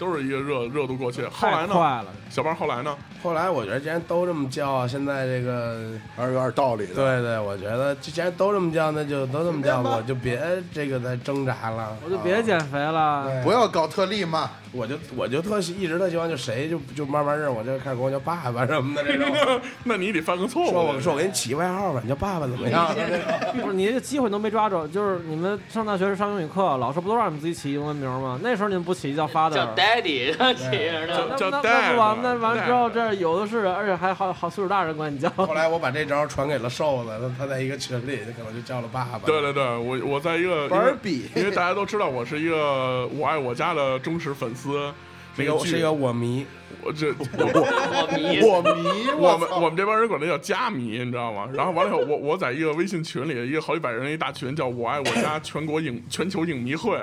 [0.00, 1.22] 都是一个热热度过去。
[1.26, 1.68] 后来呢？
[1.68, 2.06] 太快了。
[2.30, 2.96] 小胖后来呢？
[3.22, 6.94] 后来我觉得既然都这么叫，现在这个还是有点道理的。
[6.94, 10.40] 对对，我觉得既然都这么叫，那就都这么叫吧，我就别
[10.72, 11.94] 这个再挣扎了。
[12.02, 13.26] 我就别减肥了。
[13.26, 14.50] 对不要搞特例嘛。
[14.72, 19.28] 我就我就特喜一直特希望，就谁就就慢慢认，我就开始管我叫爸爸什么的这种。
[19.82, 20.70] 那你得犯个错误。
[20.70, 22.86] 说我说我给你起外号吧，你叫爸爸怎么样？
[23.60, 28.38] 不是你这机会都没抓住，就是你们上大学是上英语课，老师不都让你们自己起英文名吗？
[28.44, 31.36] 那时候你们不起叫 father，叫 daddy，起着那呢。
[31.36, 35.28] 叫那那 dad 不完，那完了之后这有的是，而且还好好岁数大人管你叫。
[35.30, 39.20] 后来我把这招传给了瘦子，他他在一个群里，可能就叫了爸爸。
[39.26, 44.92] 对对对，我我在一个班儿比因为因为大家都知道我是一个我爱我家的忠实粉丝。
[45.40, 46.46] 是一那个是一个我迷，
[46.82, 51.48] 我这 我迷， 我迷，我们我们这帮人管他叫家迷，你知道吗？
[51.54, 56.98] 然后完了以后，我我在一个微信群里，一个好几百人一大群，叫我爱我家 全国影全球影迷会。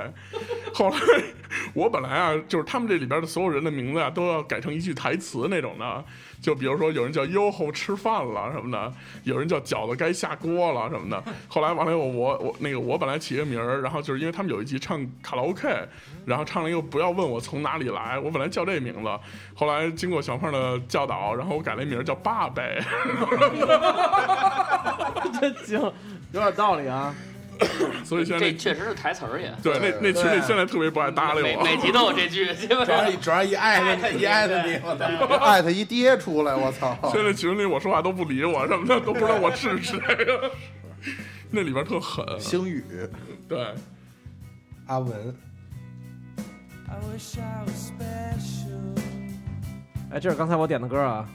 [0.73, 0.97] 后来
[1.73, 6.05] 我本来啊，就是他们这里边的所有人的名字啊，都要改成一句台词那种的。
[6.41, 11.21] 就比如说有人叫优后吃饭了什么的，有人叫饺子该下锅了什么的。
[11.47, 15.67] 后来完了以后，我我那个我本来起个名儿，然后就是因为他们有一集唱卡拉 OK，
[16.25, 19.09] 然后唱了一个不要问我从哪里来，我本来叫这名字，
[19.55, 22.79] 后来经过小胖的教导，然后我改了名儿叫爸呗。
[25.39, 25.79] 真行，
[26.31, 27.13] 有点道理啊。
[28.03, 29.53] 所以现在这确实是台词儿也。
[29.61, 31.63] 对那那群里现在特别不爱搭理我。
[31.63, 35.45] 每每集都有这句，主要一主要一艾特你一艾特你，我操！
[35.45, 36.97] 艾特一爹出来，我操！
[37.11, 39.99] 现在群里我说话都不理我什么的，都不知道我是谁。
[41.49, 42.83] 那里边特狠，星宇，
[43.47, 43.73] 对，
[44.87, 45.35] 阿文，
[50.09, 51.27] 哎，这是刚才我点的歌啊。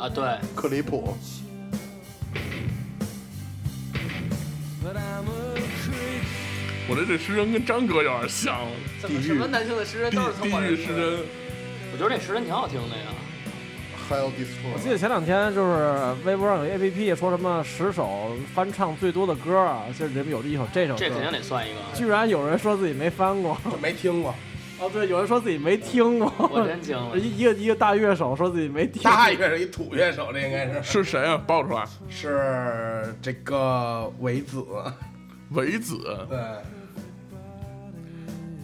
[0.00, 1.16] 啊，对，克里普，
[6.88, 8.60] 我这这诗人跟张哥有点像，
[9.00, 11.20] 怎么什么男性的诗人都是从地我这诗人。
[11.92, 13.04] 我觉得这诗人挺好听的呀。
[14.08, 21.78] 还有我记得前两天就是微博上有 A P P 说什么十首翻唱最多的歌啊，就是里面有一首这首歌，这肯定得算一个。
[21.94, 23.58] 居然有人说自己没翻过。
[23.70, 24.34] 就没听过。
[24.80, 26.32] 哦，对，有人说自己没听过。
[26.38, 27.18] 我真惊了。
[27.18, 29.02] 一 一个一个大乐手说自己没听。
[29.02, 31.36] 大乐手一土乐手，这应该是 是谁啊？
[31.46, 34.64] 报出来，是这个维子，
[35.50, 35.98] 维子。
[36.28, 36.38] 对，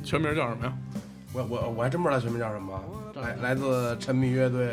[0.04, 0.72] 全名叫什么呀？
[1.32, 2.80] 我我我还真不知道全名叫什么，
[3.16, 4.70] 来来自沉迷乐队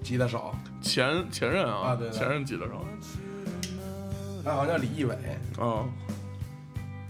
[0.00, 2.84] 吉他手，前前任啊，啊对对前任吉他手。
[4.44, 5.14] 他好像叫李义伟，
[5.58, 5.82] 啊，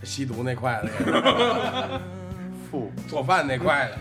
[0.03, 2.01] 吸毒那块的
[2.69, 3.99] 也是，富做饭那块的。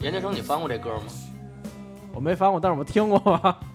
[0.00, 1.04] 研究生，你翻过这歌吗？
[2.12, 3.58] 我没翻过，但是我听过吧。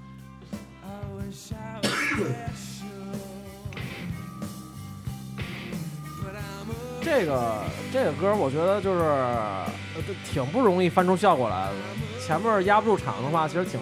[7.01, 9.65] 这个这个歌，我觉得就是呃
[10.05, 11.73] 这挺不容易翻出效果来的。
[12.21, 13.79] 前面压不住场的话，其实挺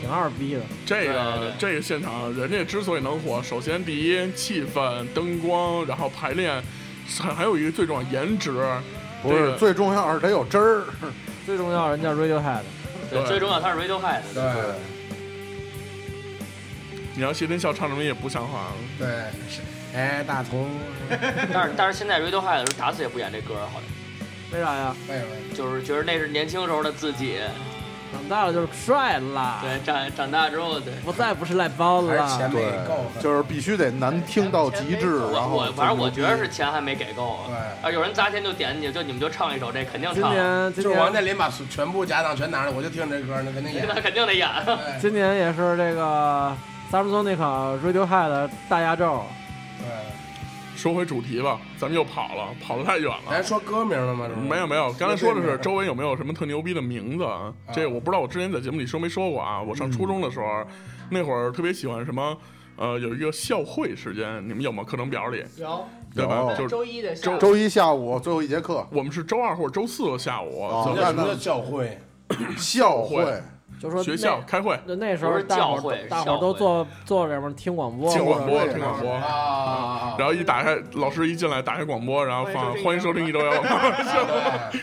[0.00, 0.60] 挺二逼的。
[0.86, 6.62] 这个对对这个现场，人家之所以能火，首先第一气氛、灯光，然后排练，
[7.20, 8.52] 还还有一个最重要颜值。
[9.22, 10.84] 不是这个最重要是得有汁儿。
[11.44, 12.60] 最重要，人家 Radiohead，
[13.10, 14.44] 对最重要他是 Radiohead，对
[17.14, 18.72] 你让谢天笑唱什么也不像话了。
[18.98, 19.08] 对，
[19.48, 19.62] 是
[19.96, 20.68] 哎，大同，
[21.52, 23.82] 但是但是现在 Radiohead 是打死也不演这歌，好像
[24.52, 24.94] 为啥呀？
[25.08, 27.38] 为什么，就是觉得那是年轻时候的自己，
[28.12, 30.92] 长大了就是帅了，对，长长大之后，对。
[31.04, 32.48] 不再不是赖包子还是钱了。
[32.48, 37.44] 没对够，就是必须得难听到极致，然我后我反正我觉得是钱还没给够啊！
[37.82, 43.86] 对啊，有人砸钱就点你，就你们就唱一首这肯定今唱，年今就是王年健林把全部家当全拿着，我就听这歌，那肯定演。
[43.88, 44.48] 那肯定得演。
[44.64, 46.56] 对今年也是这个
[46.90, 49.24] Samsonic Radiohead 的大压轴。
[49.78, 49.86] 对，
[50.78, 53.24] 说回主题吧，咱们又跑了，跑得太远了。
[53.28, 54.28] 咱说歌名了吗？
[54.48, 57.52] 没有没有，刚才说的是周围有没有什么特牛逼的名字啊？
[57.74, 59.60] 这我不知道，我之前在节目里说没说过啊？
[59.60, 60.64] 我上初中的时候，
[61.10, 62.38] 那会儿特别喜欢什么，
[62.76, 64.84] 呃，有一个校会时间，你们有吗？
[64.84, 66.54] 课程表里，有对吧？
[66.56, 71.98] 就是周一的下周午周一下午最后一节课，我们是周二或者周四的下午，什么叫校会？
[72.56, 73.42] 校会会
[73.80, 79.12] 就说学校开会，那那时候是大伙教会儿大伙儿都坐坐这边听广播，听广播，听广播。
[79.12, 80.16] 啊！
[80.18, 83.70] 然后一打开，老师一进来打开广播，然后放欢欢迎收听一周摇滚。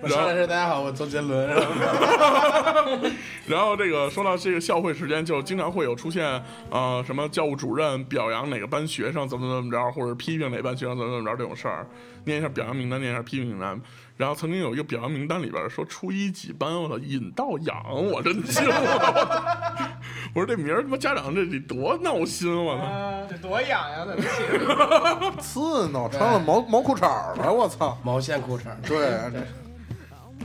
[0.00, 1.48] 对我上来是大家好，我周杰伦。
[3.48, 11.84] 然后这个说到这个校会时间，就经常会有出现，呃，什么教务主任表扬哪个班学生怎么怎么着，或者批评哪班学生怎么怎么着这种事儿，
[12.24, 13.80] 念一下表扬名单，念一下批评名单。
[14.18, 19.88] 然后曾经有一个表扬名单里边说初一几班，我操，尹道养，我真惊了。
[20.34, 23.26] 我说这名儿他妈家长这得多闹心，我操！
[23.30, 24.04] 这多痒呀！
[24.04, 25.40] 怎么起？
[25.40, 27.96] 刺挠，穿了毛毛裤衩儿了，我操！
[28.02, 28.64] 毛线裤衩。
[28.88, 29.20] 对，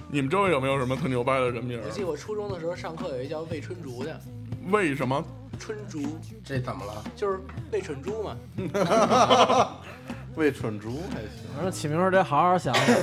[0.08, 1.90] 你们周围有没有什么特牛掰的人名儿我？
[1.90, 4.22] 记得我初中的时候上课有一叫魏春竹的，
[4.70, 5.26] 为什么？
[5.60, 7.04] 春竹这怎么了？
[7.16, 7.40] 就是
[7.72, 8.38] 魏蠢猪嘛。
[10.38, 11.50] 魏蠢猪还行。
[11.56, 12.96] 反正起名儿得好好想想，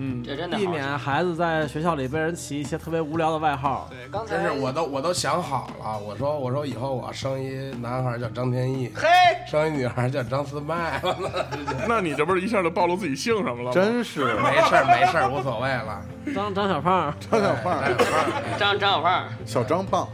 [0.00, 3.88] 嗯，这真的避免孩子在学校里被人起一些特别无聊的外号。
[3.90, 9.08] 对，刚才真是我都我都想好了，我说我说以后我生一男孩叫张天翼，嘿，
[9.50, 11.00] 生一女孩叫张思麦，
[11.88, 13.70] 那你这不是一下就暴露自己姓什么了吗？
[13.72, 16.00] 真是没事儿没事儿无所谓了。
[16.34, 20.08] 张张小胖，张小胖张，小胖，张张小胖，小张胖，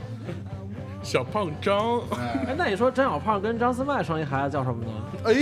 [1.02, 1.98] 小胖张。
[2.12, 4.92] 哎哎，那你说张小胖跟张思麦生一孩子叫什么呢？
[5.26, 5.34] 哎，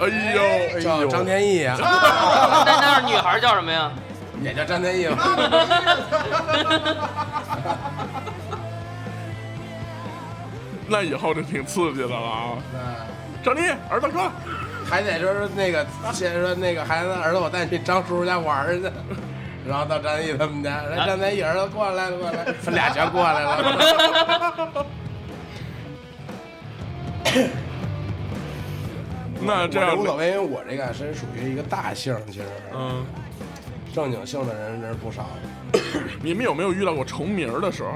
[0.00, 3.90] 哎呦，哎呦，叫张天翼啊，那那是女孩叫什么呀？
[4.42, 5.16] 也叫张天翼吧。
[10.88, 12.58] 那以后就挺刺激的了啊！
[12.74, 12.78] 哎
[13.44, 14.30] 张妮，儿子哥，
[14.84, 18.90] 还得说那个先说那个孩子儿子，我带你去张叔叔家玩去。
[19.68, 24.86] 然后到张天翼他们家，来张天翼儿子过来了过来，他俩全过来了。
[29.42, 33.04] 那这样无，所谓，因为我这个是属于一个大姓，其实嗯，
[33.94, 35.26] 正经姓的人人不少，
[36.22, 37.90] 你们有没有遇到过重名的时候？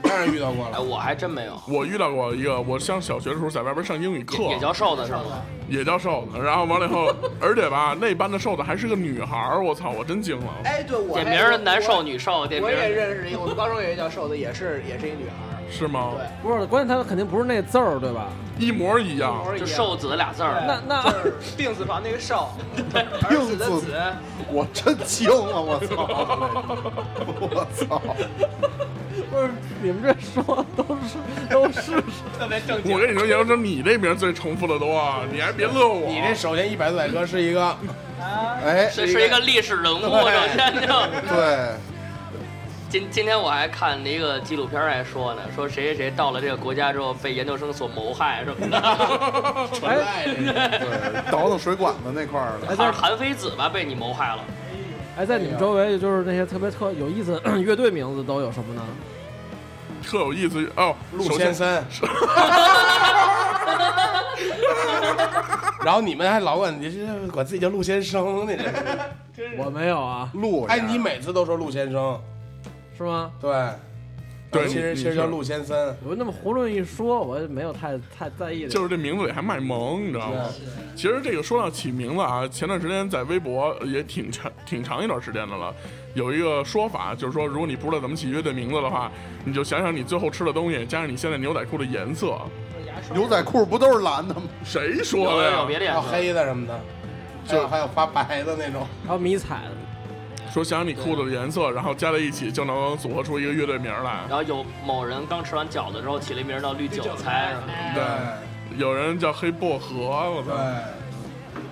[0.00, 0.82] 当然遇到过哎，了。
[0.82, 5.42] 我还真没有，我遇到过一个，我上小学的时候在外边上英语课，也叫瘦子是吗？
[5.68, 10.46] 也叫瘦子，然后完了以后， 而且吧，那班的瘦子还是个女孩儿，我操，我真惊了。
[10.64, 15.47] 哎，对我点名儿男瘦女瘦，点我名儿也认识一个，我们高中有一个叫瘦子，也是也是一女孩儿。
[15.70, 16.10] 是吗？
[16.16, 18.28] 对，不是，关键他肯定不是那字儿，对吧？
[18.58, 19.44] 一模一样。
[19.58, 20.64] 就瘦子俩字儿。
[20.66, 22.48] 那那就是病字旁那个瘦，
[23.28, 23.94] 病子的病子，
[24.50, 25.96] 我真惊了，我操！
[27.40, 28.02] 我操！
[29.30, 29.50] 不是
[29.82, 31.18] 你们这说都是
[31.50, 31.92] 都是
[32.38, 32.92] 特别正经。
[32.94, 36.08] 我跟你说，杨生，你这名最重复的多，你还别乐我。
[36.08, 37.76] 你这首先一百多载歌是一个，
[38.64, 40.88] 哎，是是一个历史人物，首先就
[41.28, 41.74] 对，
[42.88, 48.80] 今今天我还看了一个纪录片儿，还说呢，说谁谁谁到了这个国家之后被研究生所谋害什么的，
[49.74, 50.52] 纯爱这个。
[50.52, 54.42] 对，倒腾水管子那块儿的，哎在好像是韩非子吧被你谋害了。
[55.18, 58.82] 哎，在你们周围就是那些特别特有意思的乐队名字都有什么呢？
[60.02, 60.94] 特有意思哦。
[61.12, 62.08] 陆首先，先生，
[65.84, 68.56] 然后你们还老管你这管自己叫陆先生，你
[69.36, 72.18] 这，我没有啊，陆哎，你每次都说陆先生，
[73.04, 73.30] 是吗？
[73.40, 73.52] 对，
[74.50, 78.68] 对其实其实叫陆先生，我那么胡乱一说，我也没有太太在意的。
[78.68, 80.44] 就是这名字里还卖萌，你知道吗？
[80.96, 85.74] 其实这个说到起名字啊，前段时间在微博也挺长挺长一段时间的了。
[86.14, 89.12] 有一个说法，就是说，如果你不知道怎么起乐队名字的话，
[89.44, 92.36] 你就想想你最后吃的东西，加上你现在牛仔裤的颜色。
[93.12, 94.42] 牛仔裤不都是蓝的吗？
[94.64, 95.58] 谁说的呀？
[95.60, 96.80] 有别的颜色，还有黑的什么的，
[97.46, 98.84] 就还有发白的那种。
[99.06, 99.70] 还有迷彩的，
[100.58, 104.24] 说想想你裤子的颜色，然后加在一起就能组合出一个乐队名来。
[104.28, 107.54] 然后有某人刚吃完饺子之后起了一名叫绿韭菜，
[107.94, 108.02] 对
[108.76, 110.50] 有人叫黑薄荷，我操！
[110.56, 111.62] 对，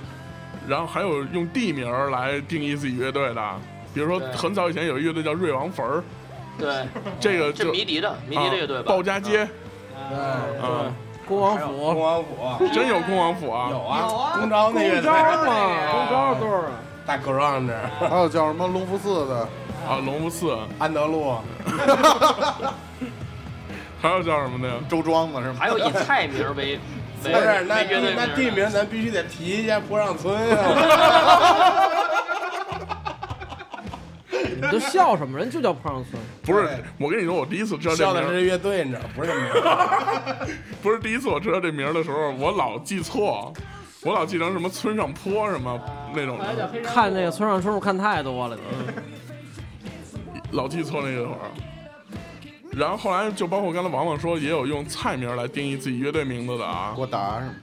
[0.69, 3.55] 然后还有用地名来定义自己乐队的，
[3.93, 6.05] 比如说很早以前有一乐队叫瑞王坟儿，
[6.57, 6.87] 对，
[7.19, 8.85] 这这个就迷笛的迷笛的乐队吧？
[8.87, 9.49] 鲍家街，
[10.09, 10.17] 对，
[10.61, 10.93] 啊，
[11.27, 13.69] 恭王府恭府，王府真有恭王府啊！
[13.69, 15.13] 有啊，公招那个公招
[15.45, 15.57] 嘛，
[15.91, 16.71] 公招队儿啊。
[17.07, 19.49] 大 ground 还有叫什么龙福寺的，
[19.89, 21.37] 啊，隆福寺，安德路，
[24.03, 24.75] 还有叫什么的呀？
[24.89, 25.57] 周庄子是吗？
[25.59, 26.79] 还有以菜名 为
[27.23, 27.83] 不为是那
[28.15, 31.83] 那地名咱必须得提一下坡上村啊。
[34.31, 35.39] 你都笑什么？
[35.39, 36.21] 人就叫坡上村。
[36.43, 40.47] 不是，我跟你说，我第一次知道这笑的名儿，是乐队，你知道不是这名儿？
[40.83, 43.53] 不是第一次我知道这名儿的时候，我老记错，
[44.07, 45.81] 我老记成什么村上坡什么
[46.15, 48.57] 那种的，看那个村上春树看太多了，
[50.53, 51.51] 老记错那个会儿。
[52.71, 56.93] 然后后来就包括刚才王王说，也有用菜名来定义自己乐队名字的啊。
[56.95, 57.55] 郭达是吗？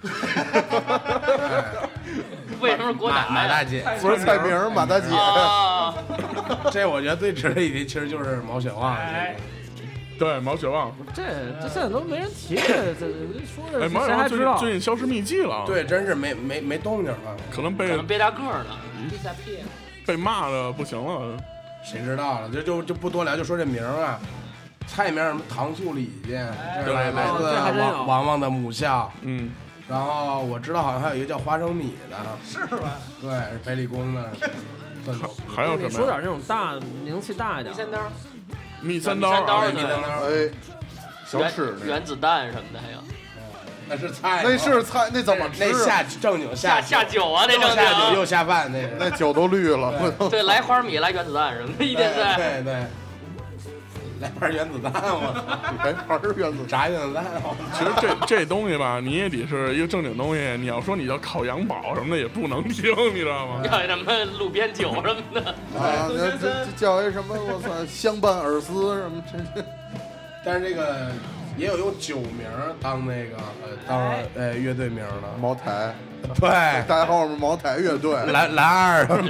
[2.60, 3.30] 为什么是郭达？
[3.30, 5.94] 马大姐，不是菜名马大姐，啊，
[6.72, 8.98] 这我觉得最值得一提，其实就是毛血旺。
[10.20, 11.24] 对，毛血旺，这
[11.62, 13.08] 这现在都没人提这这
[13.46, 14.58] 说哎，毛血旺最近？
[14.58, 18.78] 最近消失秘迹了，，对，真是没没没动静了，可能被可能憋大个儿了。
[20.06, 21.38] 被骂的不行了。
[21.84, 22.50] 谁知道了？
[22.50, 24.20] 就就就不多聊，就说这名儿啊。
[24.86, 29.12] 菜名儿什么糖醋里脊，这是对来自这还真有王王王的母校。
[29.22, 29.50] 嗯，
[29.90, 32.98] 然后我知道好像还有一个叫花生米的， 是吧？
[33.22, 34.30] 对，是北理工的。
[35.06, 35.14] 对
[35.54, 36.06] 还有你什么呀？
[36.06, 37.74] 说点那种大名气大一点。
[38.84, 40.50] 蜜三刀啊蜜三刀儿，米三刀哎，
[41.26, 43.00] 小原吃原子弹什么的，还有
[43.88, 45.68] 那是菜，那是菜，那怎么吃啊？
[45.72, 48.26] 那下正经下下下酒啊，那又正下酒又经。
[48.26, 48.80] 下饭，那。
[48.98, 52.36] 那酒都绿了，对，来花米，来原子弹什么的，一天在。
[52.36, 52.86] 对对，
[54.24, 60.56] 来盘原子弹，我操，来盘儿原子炸原子弹，我 其实这这东西吧，你也得是一个正经东西。
[60.58, 63.62] 你要说你叫烤羊堡什么的，也不能听，你知道吗？
[63.68, 67.36] 叫什么路边酒什么的，啊， 那这这叫一什么？
[67.36, 69.22] 我操，相伴尔斯什么？
[69.30, 69.68] 这这
[70.46, 71.12] 但是这个
[71.58, 72.46] 也有用酒名
[72.82, 75.94] 当那个呃当呃乐队名的，茅台，
[76.40, 76.50] 对，
[76.88, 79.30] 代号是茅台乐队，蓝蓝二，绿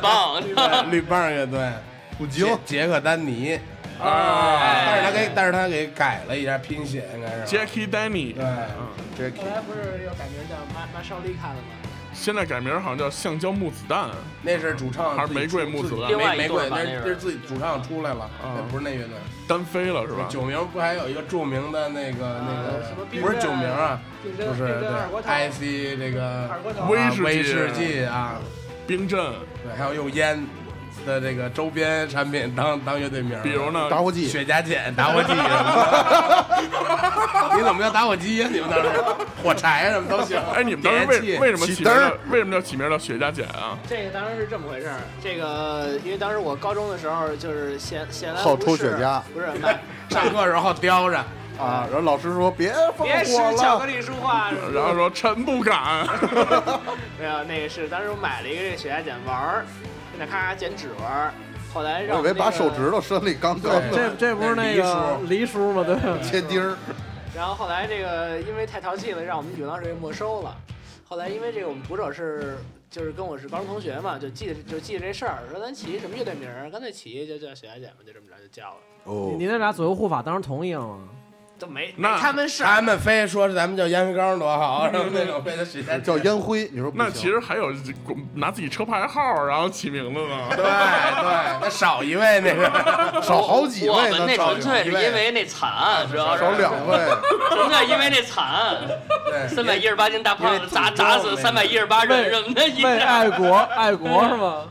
[0.00, 0.90] 棒。
[0.90, 1.70] 绿棒乐队，
[2.18, 3.58] 不精杰杰克丹尼，
[4.00, 7.56] 啊但是他给但是他给改了一下拼写，应该是。
[7.56, 8.44] ，Jackie Danny，对，
[9.16, 11.88] 这后来不是又改名叫马马少利卡了吗？
[12.12, 14.08] 现在改名好像叫橡胶木子弹。
[14.42, 16.10] 那是主唱还是玫瑰木子弹。
[16.36, 17.16] 玫瑰，那是那是。
[17.16, 18.28] 自己主唱出来了，
[18.68, 19.14] 不是那乐队。
[19.46, 20.26] 单飞了是吧？
[20.28, 28.40] 九名不还有一个著名的那个那个什么冰不是九名啊，冰镇就是冰镇二锅对，IC 这个二锅头，威士忌啊威士忌啊，
[28.86, 29.32] 冰镇，
[29.64, 30.44] 对，还有用烟
[31.06, 33.88] 的这个周边产品当当乐队名，比如呢？
[33.90, 36.46] 打火机，雪茄剪、 打火机什么的。
[37.56, 38.48] 你怎么叫打火机呀？
[38.50, 38.88] 你们当时
[39.42, 40.40] 火柴什么都行。
[40.54, 43.76] 哎，你们当时为为什么起名叫为什么叫起名叫雪茄剪啊？
[43.88, 45.00] 这个当时是这么回事儿。
[45.22, 49.78] 这个因为当时我高中的时候就是闲闲来好抽雪茄不是买
[50.08, 51.18] 上课时候叼着，
[51.58, 52.72] 啊，然后老师说别
[53.02, 54.80] 别吃，巧克力舒化什么的。
[54.80, 56.06] 然后说臣不敢，
[57.18, 61.32] 没有，那个是当时我买了一个这个雪茄剪玩儿，在那咔咔剪指纹儿。
[61.72, 65.82] 后来让我以为把手指头伸里刚刚这这不是那个黎叔吗？
[65.82, 66.18] 对吧？
[66.22, 66.76] 切丁儿，
[67.34, 70.54] 然后后来这个因为太淘气了，让我们语文老师给没收了。
[71.08, 72.58] 后来因为这个我们鼓手是
[72.90, 81.08] 就是跟我是高中同学嘛，就记得就记得这事儿，说咱起一什么乐队名儿，干脆起一就叫雪茄姐吧，就这么着就叫了，哦你，你那俩左右护法当时同意了吗？
[81.60, 82.64] 都没那没他们是。
[82.64, 85.40] 他们非说是咱们叫烟灰缸多好，什么那种
[86.02, 87.72] 叫烟灰，你说那其实还有
[88.34, 90.36] 拿自己车牌号然后起名字呢。
[90.50, 92.70] 对对，那少一位那是。
[93.22, 95.70] 少好几位呢，们那少 纯粹是因为那惨，
[96.10, 96.98] 主要是少两位，
[97.50, 98.46] 纯粹因为那惨，
[99.30, 104.64] 对，三百一十八斤大胖子砸砸死三百一十八人什么为爱国爱国是吗？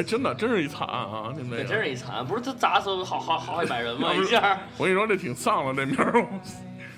[0.00, 1.30] 哎，真的真是一惨啊！
[1.36, 4.14] 你们真是一惨，不是他砸死好好好几百人吗？
[4.14, 6.26] 一下，我跟你说这挺丧了，这名儿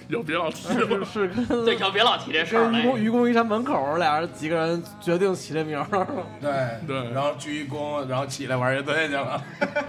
[0.09, 1.05] 有别老提是了。
[1.05, 3.01] 是跟 对，就别老提这事儿跟愚公。
[3.01, 6.07] 愚公移山门口俩人几个人决定起这名儿，
[6.41, 6.53] 对
[6.87, 9.43] 对然后鞠一躬，然后起来玩乐队去了。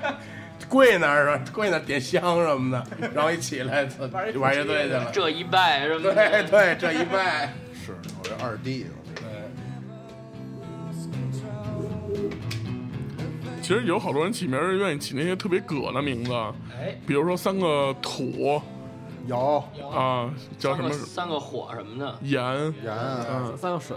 [0.70, 1.43] 跪那儿是吧？
[1.53, 4.05] 跪那儿点香什么的，然后一起来操
[4.39, 5.11] 玩乐队去了。
[5.11, 7.53] 这一拜是吧对，对，这一拜，
[7.86, 8.88] 是我这二弟，
[13.64, 18.61] 其实有好多人起名儿愿意起那些特别葛的名字，哎，比如说三个土。
[19.26, 19.64] 有。
[19.89, 20.89] 啊，叫什么？
[20.89, 22.43] 三个三个火什么的，盐，
[22.84, 22.93] 盐。
[23.32, 23.95] 嗯，三个水，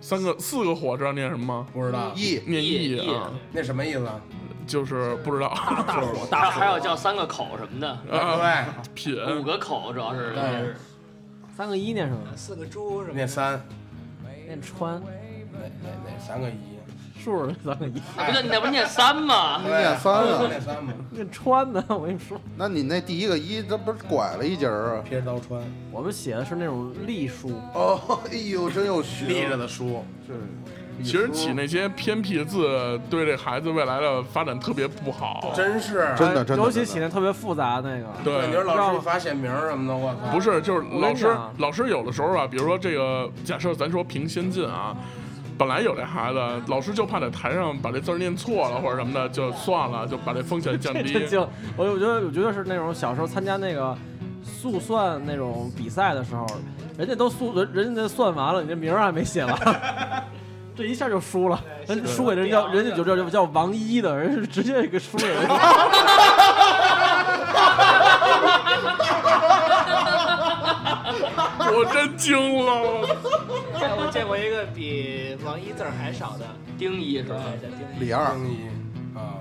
[0.00, 1.44] 三个四个火知道念什么？
[1.44, 1.66] 吗？
[1.72, 2.12] 不知道。
[2.14, 4.06] 义念义义义啊，那什么意思？
[4.06, 4.20] 啊？
[4.64, 5.48] 就是不知道。
[5.84, 9.40] 大火还大还有，叫三个口什么的，啊，对，品。
[9.40, 10.76] 五个口主要是。
[11.56, 12.20] 三个一念什么？
[12.36, 13.60] 四个猪什么念三，
[14.46, 16.67] 念川，哪哪哪三个一？
[17.30, 19.60] 数是三个一，那不就那不是念三吗？
[19.62, 20.46] 你念三啊？
[20.48, 21.84] 念三嘛， 念川呢。
[21.88, 25.02] 我跟你说，那你那第一个一，这不是拐了一截儿啊？
[25.06, 25.60] 撇着刀穿，
[25.92, 30.34] 我们写的是那种隶书，哦，哎呦，真有学立着的书，是，
[31.04, 35.52] 其实起那些偏僻的字，对这孩子未来的发展特别不好。
[35.54, 44.96] 真是真的真的尤其起那特别复杂那个，对，你说，老师发写名什么的，我操，不是，就是老师老师有的时候啊，比如说这个，假设咱说评先进啊，
[45.58, 46.38] 本来有这孩子，
[46.68, 51.26] 老师就怕在台上把这字儿念错了或者什么的，就算了，就把这风险降低 这。
[51.26, 51.40] 就
[51.76, 53.96] 我我觉得我觉得是那种小时候参加那个
[54.44, 56.46] 速算那种比赛的时候，
[56.96, 59.58] 人家都速人人家算完了，你这名儿还没写完，
[60.76, 65.54] 这一下就输了，人输给人叫人家就叫叫叫王一的人是直接给输给人家。
[71.70, 73.06] 我真惊了，
[73.74, 76.46] 哎我见过一个比王一字儿还少的，
[76.78, 77.42] 丁一是吧？
[77.60, 78.04] 叫丁一。
[78.04, 78.68] 李二，丁一
[79.16, 79.38] 啊，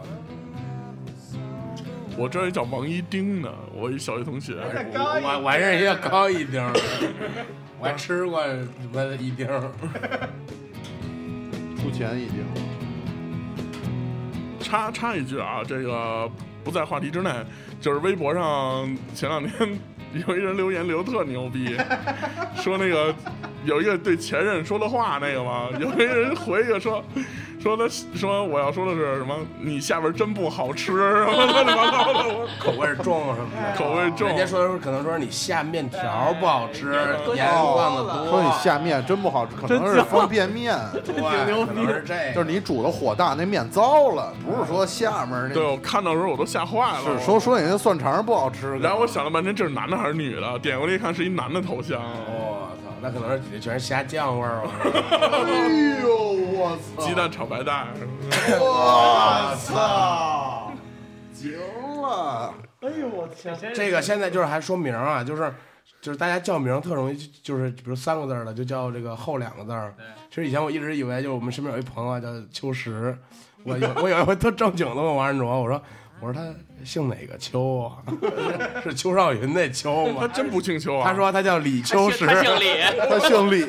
[2.17, 4.55] 我这儿也叫王一丁呢，我一小学同学。
[4.55, 6.73] 我我还认识一个高一丁儿，
[7.80, 9.61] 我还吃过什么一丁儿，
[11.78, 12.45] 出钱一丁。
[14.59, 16.30] 插插一句啊，这个
[16.63, 17.32] 不在话题之内，
[17.80, 19.80] 就是微博上前两天
[20.28, 21.76] 有一人留言留特牛逼，
[22.55, 23.14] 说那个
[23.66, 27.03] 有一个对前任说的话那个吗，有一个人回一个说。
[27.60, 29.36] 说他说我要说的是什么？
[29.60, 30.93] 你下边真不好吃，
[31.26, 33.78] 什么乱七八糟的，我口味重什么的。
[33.78, 36.93] 口味重人家说的是可能说你下面条不好吃，
[37.36, 38.30] 盐放的多。
[38.30, 42.34] 说你下面真不好吃，可能是方便面， 对，可能是这。
[42.34, 45.64] 就是你煮的火大，那面糟了，不是说下面那对。
[45.66, 46.99] 我看到的时候我都吓坏了。
[47.20, 50.60] 是说说你那蒜肠不好吃，然后我想了半天，这是男的还是女的？
[50.60, 51.99] 点过来一看，是一男的头像。
[51.99, 52.66] 我操，
[53.02, 54.62] 那可能是里全是虾酱味儿。
[54.84, 56.08] 哎呦，
[56.58, 57.02] 我操！
[57.06, 57.88] 鸡蛋炒白蛋，
[58.60, 60.72] 我操！
[61.34, 61.54] 行
[62.02, 62.54] 了！
[62.82, 63.56] 哎呦我天！
[63.74, 65.54] 这个现在就是还说名儿啊，就是
[66.02, 69.93] 就是大家叫名儿特容易就就是比如三个字儿的就叫这个后两个字儿。
[70.30, 73.18] 其实以前我一直以为就是我们身边有一朋友啊叫秋实，
[73.64, 75.82] 我有我有一回特正经的问王安卓，我说
[76.20, 76.41] 我说他
[76.84, 78.01] 姓哪个秋啊？
[78.84, 80.15] 是邱少云那秋吗？
[80.22, 81.07] 他真不姓邱啊！
[81.07, 82.26] 他说他叫李秋实。
[82.26, 82.74] 他姓李，
[83.07, 83.65] 他姓李，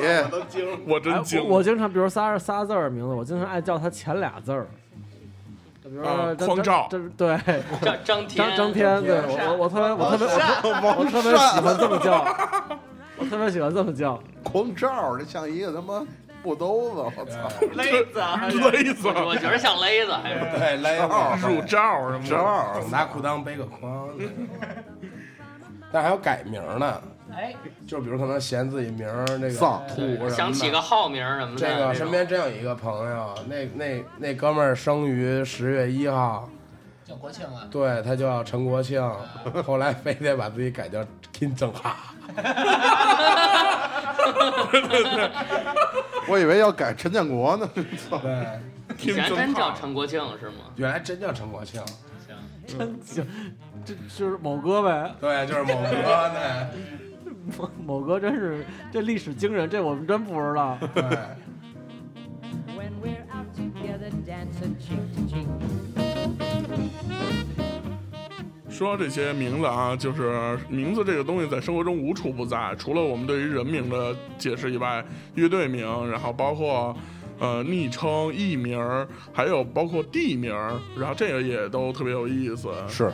[0.87, 1.39] 我真惊。
[1.39, 4.67] 哎我我经常，比如仨仨字儿名字，我经常爱叫他前俩字儿。
[5.85, 7.39] 就比如啊说张匡照这对
[7.83, 12.25] 张张天，张张天，对我我我特别我特别我特我特别喜欢这么叫，
[13.19, 14.19] 我特别喜欢这么叫。
[14.43, 16.03] 狂照，这像一个他妈
[16.43, 17.49] 布兜子，我操！
[17.75, 20.41] 勒子还是，勒子我觉得像勒子还是。
[20.59, 24.09] 对，勒子乳罩什么的，照，拿裤裆背个筐。
[25.91, 27.03] 但还有改名呢，
[27.35, 27.55] 哎，
[27.87, 30.35] 就比如可能嫌自己名儿那个丧土什么的。
[30.35, 31.67] 想起个号名什么的。
[31.67, 36.49] 这个身边真有一个朋友，那那那哥们儿生于十月一号，
[37.07, 37.67] 叫国庆啊。
[37.71, 39.03] 对他叫陈国庆，
[39.65, 41.97] 后来非得把自己改叫金正哈。
[46.29, 47.69] 我以为要改陈建国呢。
[48.09, 48.19] 操！
[48.19, 48.47] 对，
[49.01, 50.65] 以前真叫陈国庆是吗？
[50.77, 51.81] 原来真叫陈国庆，
[52.27, 52.37] 行
[52.79, 53.27] 真行，
[53.85, 56.67] 这就是某哥呗，对，就是某哥对。
[57.57, 58.63] 某 某哥真是
[58.93, 60.77] 这历史惊人，这我们真不知道。
[60.95, 61.03] 对，
[68.79, 75.05] 说这些名字啊，就是名字这个东西在生活中无处不在，除了我们对于人名的解释以外，
[75.35, 76.97] 乐队名，然后包括
[77.41, 78.79] 呃昵称、艺名，
[79.33, 80.55] 还有包括地名，
[80.97, 82.69] 然后这个也都特别有意思。
[82.87, 83.13] 是，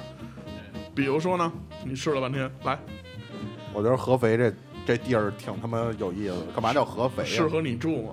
[0.94, 1.50] 比如说呢，
[1.82, 2.78] 你试了半天，来，
[3.72, 4.52] 我觉得合肥这
[4.84, 6.52] 这地儿挺他妈有意思的。
[6.52, 7.28] 干嘛叫合肥呀？
[7.30, 8.12] 适合你住吗？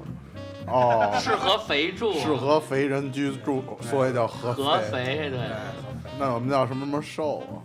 [0.67, 5.39] 哦，适合肥住，适合肥人居住，所以叫合肥合肥，对，
[6.21, 7.57] 那我们叫什么什么瘦啊？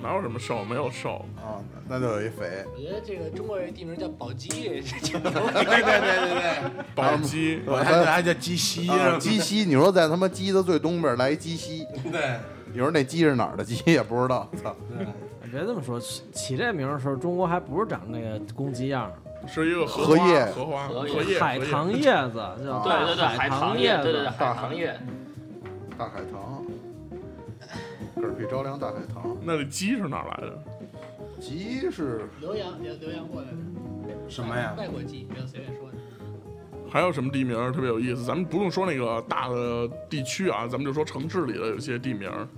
[0.00, 0.62] 哪有什么瘦？
[0.64, 1.24] 没有瘦。
[1.36, 1.58] 啊，
[1.88, 12.38] 那就有一肥，我觉得这个中国有一地名叫宝鸡， 对对对对对，宝鸡，我还还叫鸡西啊鸡西，你说在他妈鸡的最东边来一鸡西，对，
[12.72, 14.72] 你说那鸡是哪儿的鸡也不知道， 操，
[15.50, 19.12] 别这么说，起起这名的时候，中国还不是长那个公鸡样儿，
[19.48, 25.00] 是一个荷叶荷花，荷叶海棠叶子，叫对对对，海海棠叶子，对对对，海棠叶。
[25.98, 26.55] 大海棠，
[28.16, 30.58] 嗝屁着凉大海棠，那这鸡是哪儿来的？
[31.38, 33.56] 鸡是留洋留留洋过来的，
[34.30, 34.74] 什么呀？
[34.76, 35.96] 外国鸡，不要随便说的。
[36.90, 38.24] 还有什么地名儿特别有意思？
[38.24, 42.48] 咱们不用说那个大的地区啊，咱们就说城市里的有些地名儿。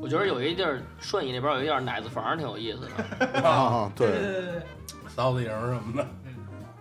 [0.00, 2.80] 我觉得有一地儿顺义那边有一地儿奶子房挺有意思
[3.20, 4.08] 的， 啊，对，
[5.14, 6.06] 臊子营什么的，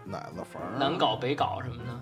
[0.05, 1.99] 奶子房儿，南搞北搞什么的。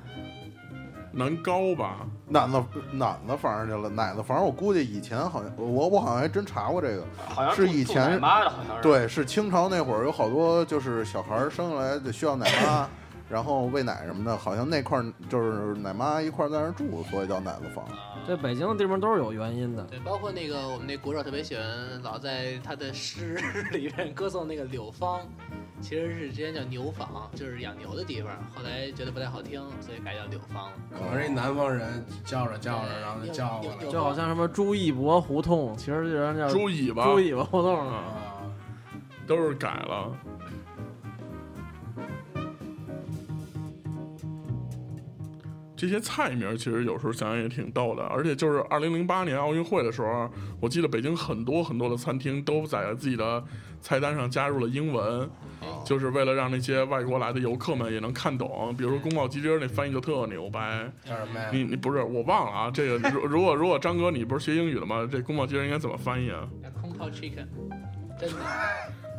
[1.15, 1.97] 南高吧，
[2.27, 8.81] 奶子奶子房儿去了，奶子房儿我估计以前好像我我好像还真查过这个，好像是以前奶妈的，好像是。
[8.81, 12.89] 对，是清朝那会儿有好多就是小孩儿生下来得需要奶妈，
[13.33, 17.83] 然后喂奶什么的，好像那块儿就是奶妈一块儿在那儿住，所以叫奶子房。
[18.27, 19.83] 这北京的地方都是有原因的。
[19.85, 21.63] 对，包括那个我们那国手特别喜欢，
[22.03, 23.39] 老在他的诗
[23.71, 25.19] 里面歌颂那个柳芳，
[25.81, 30.73] 其实是之前叫牛坊，就是养牛的地方，后来觉得不太好听，所以改叫柳芳了。
[30.91, 37.79] 可能是一南方人叫着叫着，然后就叫过来就好像什么朱一博胡同，其实人叫猪尾巴朱尾巴胡同。
[37.89, 38.29] 啊，啊。
[39.25, 40.11] 都是改了。
[45.83, 50.31] 这些菜名其实有时候想想也挺逗的，而且就是二零零八年奥运会的时候，
[50.61, 53.43] 我记得北京很多很多的餐厅都在自己的
[53.81, 55.29] 菜单上加入了英文，
[55.83, 58.73] 就是为了让那些外国来的游客们也能看懂。
[58.77, 61.49] 比如说宫保鸡丁那翻译就特牛掰，叫什么呀？
[61.51, 65.05] 你你不是我忘了啊，这个如如果如果张哥你不是学英语的吗？
[65.11, 66.47] 这宫保鸡丁应该怎么翻译啊？
[66.63, 67.45] 叫空泡 chicken，
[68.17, 68.37] 真的。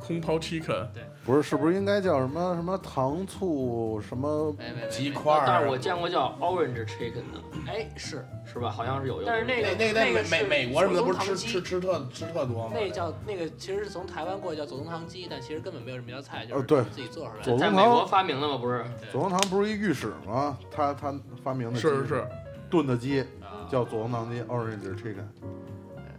[0.07, 0.86] 空抛 chicken，
[1.24, 4.55] 不是，是不是应该叫什么什么糖醋什么？
[4.59, 8.68] 没没没没鸡块但是我见过叫 orange chicken 的，哎，是，是吧？
[8.70, 9.24] 好像是有用。
[9.26, 12.72] 但是那个那那个在美美美国什么的不是吃吃吃特吃特多吗？
[12.74, 17.61] 那叫那个其实是从台湾过去叫左宗棠鸡，但其实根本没有什么一道菜，就是自己做出来左的。
[17.61, 18.59] 在美国发明的吗？
[18.59, 20.59] 不是，左宗棠不是一御史吗？
[20.70, 22.24] 他他发明的是是是，
[22.68, 25.24] 炖的鸡啊叫左宗棠鸡 （Orange Chicken）。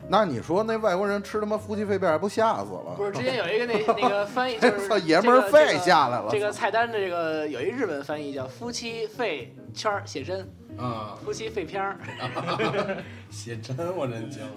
[0.07, 2.93] 那你说那外国人吃他妈夫妻肺片还不吓死了？
[2.95, 6.27] 不是之前有一个那那个翻译， 就是操爷们儿肺下来了。
[6.29, 10.47] 这个菜单的这个有一日文翻译叫夫妻肺圈儿写真，
[10.77, 11.97] 啊，夫妻肺片儿。
[13.31, 14.51] 写真我真惊了。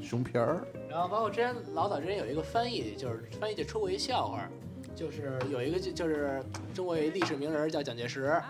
[0.00, 4.46] 熊片儿，然后包括之前老早之前有一个翻译，就是翻译就出过一笑话，
[4.96, 6.42] 就是有一个就就是
[6.74, 8.40] 中国有一历史名人叫蒋介石，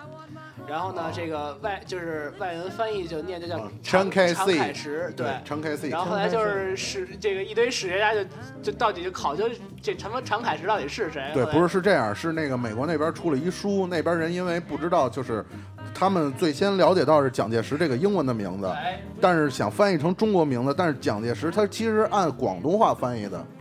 [0.68, 5.26] 然后呢这个外就是外文翻译就念就叫哦常常凯石，对。
[5.44, 8.20] 常开 C，然后后来就是史这个一堆史学家就
[8.62, 9.50] 就到底就考究
[9.82, 11.30] 这什么常凯石到底是谁？
[11.34, 15.44] 对，不是是这样，是那个美国那边出了一书，那边人因为不知道，就是
[15.92, 23.55] 他们最先了解到是蒋介石这个英文的名字，哎，但是想翻译成中国名字，但是蒋介石他其实按广东话翻译的，哎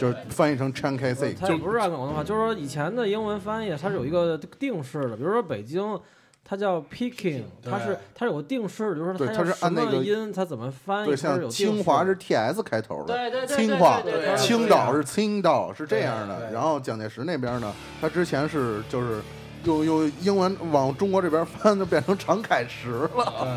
[0.00, 1.34] 就是翻译成 Chan K C。
[1.34, 6.00] 它也不是按广东话，就是说以前的英文翻译它是有一个定式的，比如说北京。
[6.42, 14.02] 它叫 Peking，它是它是有个定式的，就是对它是说它要什按那个么音，它怎么翻译，对，像清华是 T S 开头的，对对对，清华
[14.36, 16.50] 青岛是青岛是这样的。
[16.50, 19.20] 然后蒋介石那边呢，他之前是就是
[19.62, 23.08] 又又英文往中国这边翻，就变成常凯石了。
[23.14, 23.48] 对，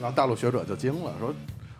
[0.00, 1.32] 然后大陆学者就惊了，说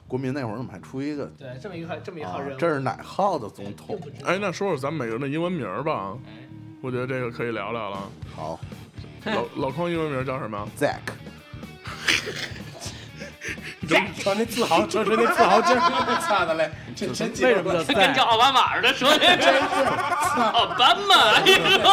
[0.08, 4.00] 国民那会儿怎么还出一个对这么一个这么一号啊人物，这是哪号的总统？
[4.24, 6.48] 哎，那说说咱们每个人的英文名儿吧，哎。
[6.80, 7.98] 我觉得这个可以聊聊了。
[8.34, 8.58] 好。
[9.24, 11.00] 老 老康英文名叫什么？，Zack，
[14.22, 15.80] 瞅那自豪，瞅瞅那自豪劲儿，
[16.22, 19.18] 操的嘞，这真为什么叫跟叫奥巴马似的，说的？
[19.18, 19.60] 真是。
[20.38, 21.14] 奥巴马，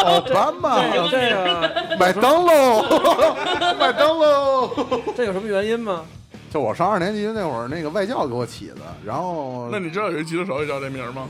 [0.04, 2.84] 奥巴马，这个麦当劳，
[3.74, 4.70] 麦当劳。
[5.18, 6.06] 这有什么原因吗？
[6.50, 11.28] 就我上二年级那会儿，那个外教给我起的，然后那你知道有一吉他手也叫这名吗？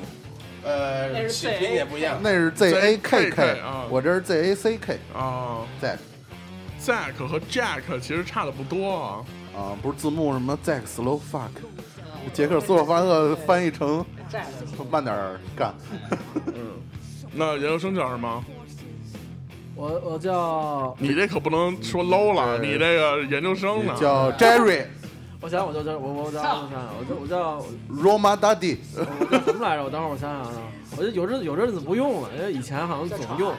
[0.63, 2.19] 呃，那是起拼也不一样。
[2.21, 9.25] 那是 Z A K K 啊我这是 Z A C K 啊 Zack，Zack 和 Jack 其实差的不多啊。
[9.55, 11.51] 啊，不是字幕什么 Zack Slow Fuck，
[12.33, 14.05] 杰克斯洛伐克翻译成
[14.91, 15.73] 慢点儿干。
[16.47, 16.73] 嗯，
[17.31, 18.43] 那研究生叫什么？
[19.75, 23.95] 我我叫你这可不能说 low 了，你这个研究生呢？
[23.99, 24.85] 叫 Jerry
[25.45, 27.63] 我想我就叫我我叫我想想我叫我叫
[28.01, 29.83] Roma Daddy，我叫什么来着？
[29.83, 30.51] 我等会儿我想想啊，
[30.97, 33.53] 我就有阵有阵子不用了，因为以前好像总用。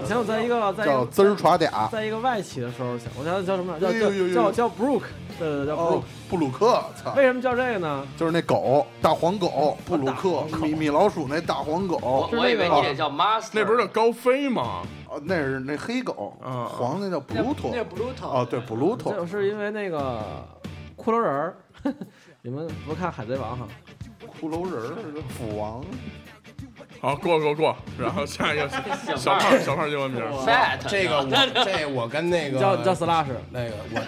[0.00, 1.90] 以前我在一个在一个叫滋儿耍嗲。
[1.90, 3.78] 在一个外企的时候想，我想叫什么？
[3.80, 5.02] 叫叫叫叫 Brook，
[5.36, 8.06] 对对对，叫 Brook 哦。，布鲁克，操，为什么叫这个呢？
[8.16, 11.98] 就是那狗，大黄狗，布鲁克，米米老鼠那大黄狗。
[12.00, 14.82] 我，我以为你得叫 master，那不是叫高飞吗？
[15.08, 20.20] 哦，那是那黑狗，啊黄那叫布鲁托那，是 Bluetooth 哦，对，布鲁托，就是因为那个
[20.96, 21.56] 骷髅人儿，
[22.42, 23.68] 你们不看海贼王哈？
[24.40, 25.84] 骷髅人儿，斧王，
[27.04, 28.66] 好，过过过，然后下一个
[29.06, 34.00] 小小胖小胖英文名，fat 这个我这我跟那个叫叫 Slash，那个我，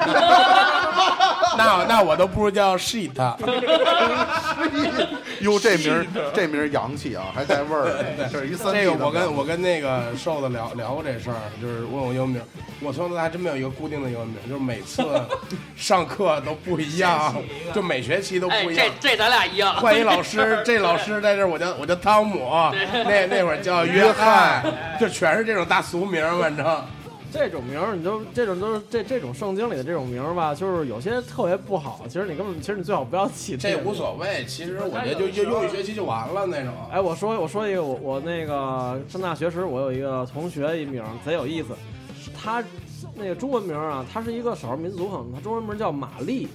[1.59, 3.13] 那那我都不如叫 shit。
[5.41, 12.41] 哟，这名儿这名儿洋气啊，还带味儿，这是一三这个我跟我跟那个瘦子聊聊过这事儿，就是问我英文名，
[12.81, 15.05] 我从头到尾还真没有一个固定的英文名，就是每次
[15.77, 17.35] 上课都不一样，
[17.75, 19.11] 就每学期都哎，不一样这。
[19.11, 19.77] 这咱俩一样。
[19.77, 22.49] 换一老师，这老师在这我叫我叫汤姆，
[23.05, 24.65] 那那会儿叫约翰，
[25.01, 26.83] 就全是这种大俗名，反正。
[27.33, 32.03] 这种名儿你都这种都是这这种圣经里的这种名儿吧，就是有些特别不好。
[32.09, 36.73] 其实你根本其实你最好不要起这个无所谓，其实我觉得就就用一学期就完了那种。
[36.91, 41.75] 哎，我说我说一个，我我那个上大学时，我有一个同学一名贼有意思，
[42.33, 42.65] 他
[43.15, 46.49] 那个中文名啊，他是一个少数民族，可能他中文名叫玛丽，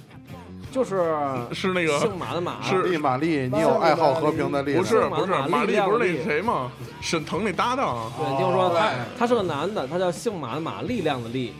[0.72, 1.14] 就是
[1.52, 6.72] 是那个姓马的马，是丽玛丽，你有爱好和平的丽，不是不是马马丽不是那谁吗？
[7.02, 11.52] 沈腾那搭档，对，你听我说，他他是个男的，他叫姓马的马，力量的力。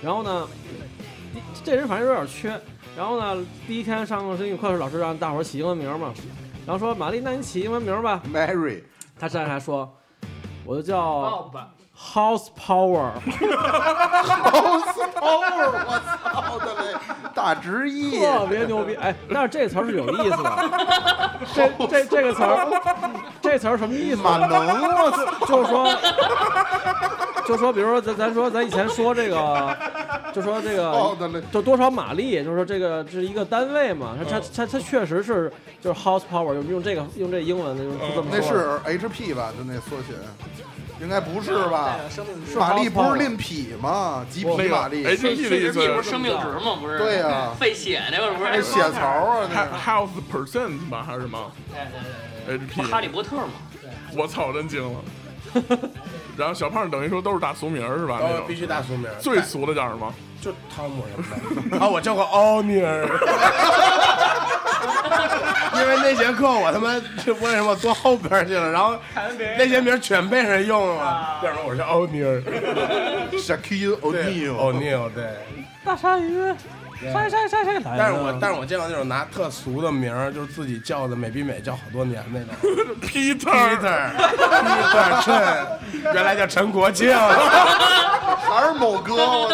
[0.00, 0.46] 然后呢，
[1.64, 2.48] 这人反正有点缺。
[2.96, 6.14] 然后呢，第一天上英语课时，老师让大伙儿起英文名嘛，
[6.64, 8.22] 然后说玛丽，那你起英文名吧。
[8.32, 8.82] Mary，
[9.18, 9.92] 他站起来说，
[10.64, 11.52] 我就叫 Bob
[11.96, 13.12] House Power。
[15.22, 16.94] power，我操的嘞，
[17.34, 20.50] 大直译，特别牛逼，哎，但是这词儿是有意思的，
[21.54, 22.66] 这这这个词儿，
[23.40, 24.30] 这词儿什么意思呢？
[24.30, 25.84] 满能，我操，就是说，
[27.46, 29.76] 就说，比如说咱咱说咱以前说这个，
[30.32, 38.40] 就说这个就多少马力，就是说这个这是一个单位嘛，它它它它确实是就是 house power，用用这个用这英文的，就是这么那。
[38.40, 39.52] 是 HP 吧？
[39.56, 40.14] 就那缩写，
[41.00, 41.96] 应该不是吧？
[42.10, 44.26] 生命值马力不是匹吗？
[44.30, 46.76] 几那个匹马力？HP 的意思不是生命值吗？
[46.80, 46.98] 不是？
[46.98, 48.50] 对 呀费血那个不是？
[48.52, 51.50] 那血槽啊，那 health percent 吧还是什么
[52.46, 53.52] 不是哈利？HP，哈利波特吗？
[54.14, 55.00] 我操，真惊了。
[56.36, 58.18] 然后小胖等于说都是大俗名儿是吧？
[58.20, 60.12] 那种都必须大俗名，最俗的叫什么？
[60.40, 61.78] 就汤姆什么的。
[61.78, 63.06] 啊，我叫个奥尼尔，
[65.74, 68.96] 因为那节课我他妈就为什么坐后边去了，然后
[69.56, 71.38] 那些名全被人用了。
[71.44, 72.42] 要不然我是奥尼尔，
[73.38, 75.24] Shaquille O'Neal，尼尔对。
[75.84, 76.40] 大鲨鱼，
[77.10, 82.48] 晒晒晒晒来但是我但是我见过那种拿特俗的名儿，就是自己叫的美比美叫好多年那种。
[83.00, 85.34] Peter，Peter，Peter 陈，
[86.14, 87.12] 原来叫陈国庆。
[87.14, 89.48] 还是某哥，我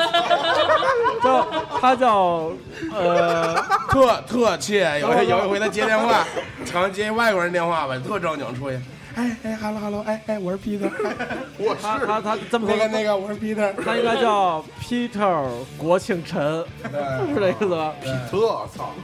[1.22, 1.46] 操， 叫
[1.80, 2.50] 他叫
[2.92, 3.54] 呃
[3.88, 6.24] 特特切，有一有一回他接电话，
[6.66, 8.78] 常接外国人电话吧，特正经出去。
[9.18, 10.88] 哎哎哈喽哈喽，哎哎，我是 Peter，
[11.58, 16.40] 我是他他他这么说那个那个我是 Peter，他应该叫 Peter 国庆陈，
[16.84, 17.92] 是这意思吧？
[18.30, 18.94] 特操，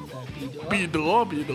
[0.70, 1.52] 彼得，彼得。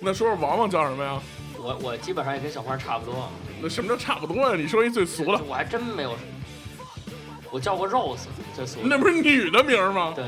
[0.00, 1.18] 那说说王王叫什么呀？
[1.58, 3.26] 我我基本上也跟小花差不多，
[3.62, 4.54] 那什么叫差不多呀？
[4.54, 6.14] 你说一最俗的，我还真没有。
[7.50, 8.80] 我叫过 Rose，最俗。
[8.84, 10.12] 那不是女的名吗？
[10.14, 10.24] 对，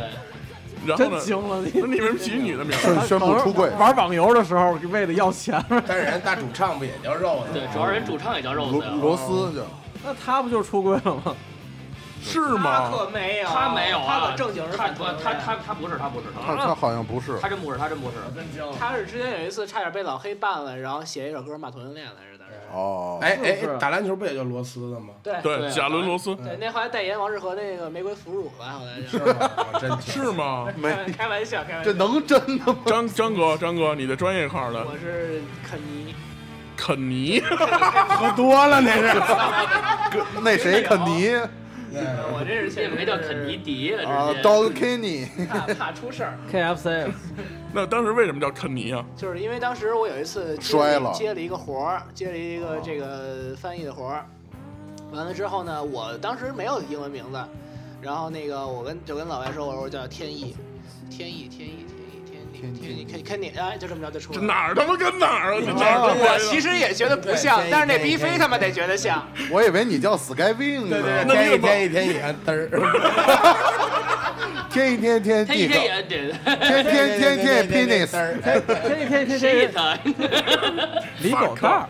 [0.86, 1.10] 然后呢？
[1.10, 1.72] 真惊了你！
[1.74, 2.80] 那你为什么起女的名儿？
[2.80, 7.46] 宣宣布出柜，玩网游的时候为了要钱，但是人大主唱不也叫肉吗？
[7.52, 8.80] 对，主要是人主唱也叫 Rose 罗。
[9.00, 9.64] 罗斯就
[10.04, 11.34] 那他不就是出柜了吗？
[12.26, 12.90] 是吗他吗？
[12.90, 18.16] 可没有，他没有啊，他可正经是他他他他不是他不是他他好像不是，他真不是他真不是。
[18.78, 22.33] 他是之前有一次差点被老黑办了，然后写一首歌骂同性恋来着。
[22.72, 25.14] 哦，哎哎哎，打篮球不也叫罗斯的吗？
[25.22, 25.34] 对。
[25.42, 26.34] 对，贾伦罗斯。
[26.36, 30.66] 对，那后来代言王致和那个玫瑰腐乳吧，好像是是吗？
[30.76, 31.92] 没，开开玩笑，开玩笑。
[31.92, 31.96] 这。
[31.96, 32.76] 能真的吗？
[32.86, 36.14] 张张哥，张哥，你的专业号的我是肯尼，
[36.76, 39.22] 肯尼， 喝多了那是。
[40.42, 41.36] 那谁肯尼
[42.32, 44.48] 我这是这没叫肯尼迪了，啊直接。
[44.48, 47.10] ，Dog Kenny，怕怕出事儿，KFC
[47.72, 49.04] 那当时为什么叫肯尼啊？
[49.16, 54.26] 就是因为当时我有一次接摔了接了一个活儿，接了一个这个翻译的活儿，
[55.12, 57.38] 完了之后呢，我当时没有英文名字，
[58.00, 60.54] 然后那个我跟就跟老外说，我说我叫天意，
[61.10, 61.86] 天意，天意，天意，
[62.72, 64.52] 天意，天意，肯肯尼，哎，就这么着就出这来了。
[64.52, 65.60] 哪儿他妈跟哪儿啊？
[65.64, 69.26] 这哪儿我跟哪儿其实也觉得不像对，但是那天意逼飞他妈得觉得像。
[69.50, 72.68] 我以为你叫 Skywing 对对，呢，天一天一天一天嘚儿。
[74.70, 78.10] 天一天天他一地天天天天天 penis，
[78.42, 79.96] 天天天天谁天他
[81.20, 81.86] 李狗蛋儿，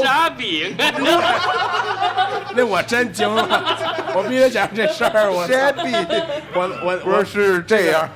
[0.00, 0.76] 傻逼，
[2.54, 3.42] 那我真惊了，
[4.14, 5.28] 我必须讲这事儿。
[5.32, 5.92] 我谁逼？
[6.54, 8.08] 我我不是是这样，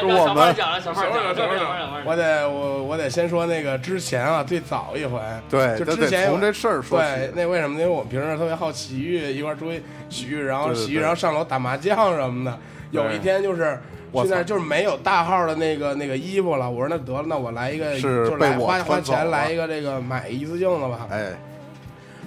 [0.00, 7.76] 是我们讲了，小胖讲了，小胖讲了，我得我我得先说那个之前啊，最早一回，对，就之前有从这事儿说对，那为什么？
[7.76, 7.82] 呢？
[7.82, 12.58] 因为我们平时特别好洗浴，一块儿出去洗浴，然后洗浴，然后上楼打麻将什么的。
[12.90, 13.78] 有一天就是
[14.12, 21.06] 去那儿就是没有大号的那个那个衣服了，我说那得了，那我来一个，是就来被我花花钱来一个这个买一次性的吧。
[21.10, 21.30] 哎，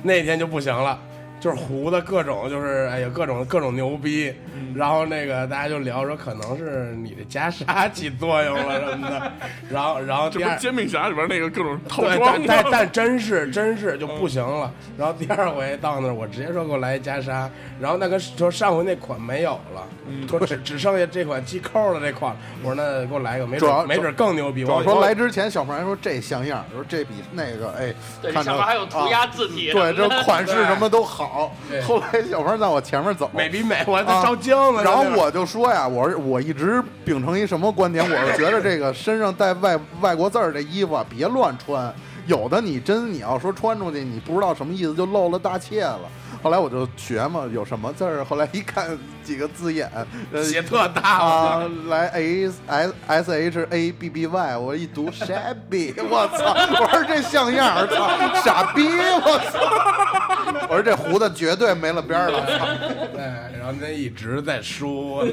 [0.01, 0.99] 那天就不行了，
[1.39, 4.33] 就是糊的各种就是哎呀各种各种牛逼，
[4.73, 9.31] 然后那个大家就聊说可能是你的袈裟起作用了什么的，
[9.69, 10.57] 然后然后第二。
[10.57, 12.33] 煎饼侠里边那个各种套对，装？
[12.47, 14.71] 但但但真是真是就不行了。
[14.97, 17.47] 然后第二回到那儿，我直接说给我来一袈裟，
[17.79, 19.83] 然后那个说上回那款没有了，
[20.27, 22.39] 说只只剩下这款系扣的这款了。
[22.63, 24.63] 我说那给我来一个，没准没准更牛逼。
[24.63, 31.24] 我说来之前，小胖还说这像样，说这比那个哎，对，看着上面还有涂鸦字体，对，这款式什么都好
[31.69, 31.81] 对。
[31.81, 34.83] 后来小胖在我前面走，美比美，我还啊照镜子呢。
[34.83, 38.03] 然后我就说呀，我是我一直秉承一什么观点？
[38.03, 41.93] 我是觉得这个 身上带外外国字儿的衣服啊，别乱穿。
[42.27, 46.01] 有的你真你要说穿出去，你不知道什么意思，就露了大怯了。
[46.45, 48.21] 后来我就学嘛，有什么字儿？
[48.23, 49.89] 后来一看几个字眼，
[50.31, 56.53] 呃写特大啊，来 A S S H A B B Y，我一读 shabby，我操！
[56.83, 60.67] 我说这像样儿，操，傻逼，我操！
[60.69, 62.65] 我说这胡子绝对没了边儿了，操！
[63.11, 63.23] 对，
[63.57, 65.25] 然后那一直在说，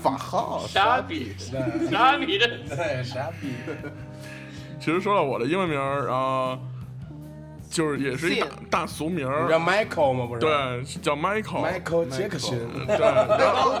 [0.00, 1.34] 法号 傻逼，
[1.90, 2.46] 傻逼的。
[2.68, 3.48] 对，傻逼。
[4.78, 6.56] 其实说到我的英文名儿啊，
[7.72, 10.26] 就是也是一大大俗名儿叫儿，Michael 吗？
[10.26, 10.40] 不是？
[10.40, 11.64] 对，叫 Michael。
[11.66, 12.58] ，Michael 杰克逊。
[12.86, 12.98] 对，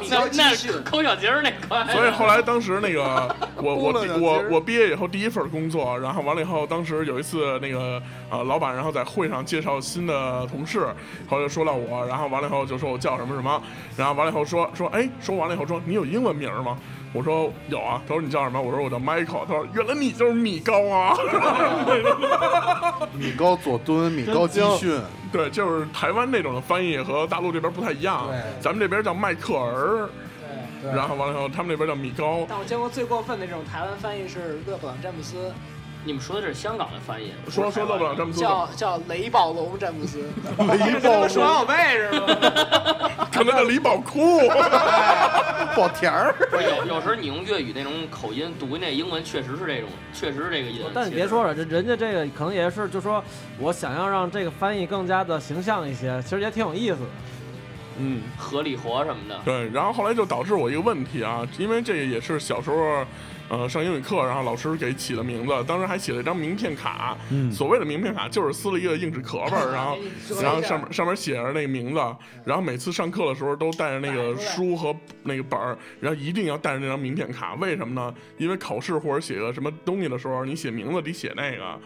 [0.08, 10.86] 那那是 抠小鸡儿那块，所以后来当时那个 我我我我毕业以后第一份工作，然后完了以后，当时有一次那个呃老板然后在会上介绍新的同事，
[11.28, 13.62] 后来就说到我，然后完了以后就说我叫什么什么，
[13.94, 16.78] 然后完了以后说说哎说完了以后说你有英文名吗？
[17.12, 18.60] 我说有啊，他说你叫什么？
[18.60, 21.16] 我说我叫 Michael，他说原来你就是米高啊，
[23.12, 24.98] 米高佐敦、米高基逊，
[25.30, 28.26] 对，就是台湾那种的翻译和大陆这边不太一样。
[28.28, 30.08] 对，咱们这边叫迈克尔，
[30.82, 30.90] 对。
[30.90, 30.96] 对。
[30.96, 35.52] 然后完了以后他们那边叫米高，但我见过最过分的这种台湾翻译是勒布朗詹姆斯，
[36.04, 40.18] 你们说的这是香港的翻译，说说到不了这么多，叫叫雷暴龙詹姆斯，
[40.58, 42.26] 雷暴双小贝是吗？
[43.32, 44.40] 可能叫李宝库。
[45.74, 46.34] 爆甜儿。
[46.50, 50.84] 不是有有时候你用粤语那种口音读那英文，确实是这种，确实是这个音。
[50.92, 53.22] 但你别说了，这人家这个可能也是，就说
[53.58, 57.06] 我想要让这个翻译更加的形象一些，其实也挺有意思的。
[57.98, 63.04] 嗯，合理活什么的，对，然后后来就导致我一个问题啊，因为这个也是小时候，
[63.48, 67.52] 呃，上英语课，然后老师给起的名字，当时还写了一张名片卡，嗯。
[67.52, 69.98] 所谓的名片卡就是撕了一个硬纸壳儿，然后
[70.42, 72.00] 然后上面上面写着那个名字，
[72.44, 78.14] 然后每次上课的时候都带着那个书和那个本儿，然后一定要带着那张名片卡，为什么呢？
[78.38, 81.78] 因为考试或者写个什么东西的时候，你写名字得写那个。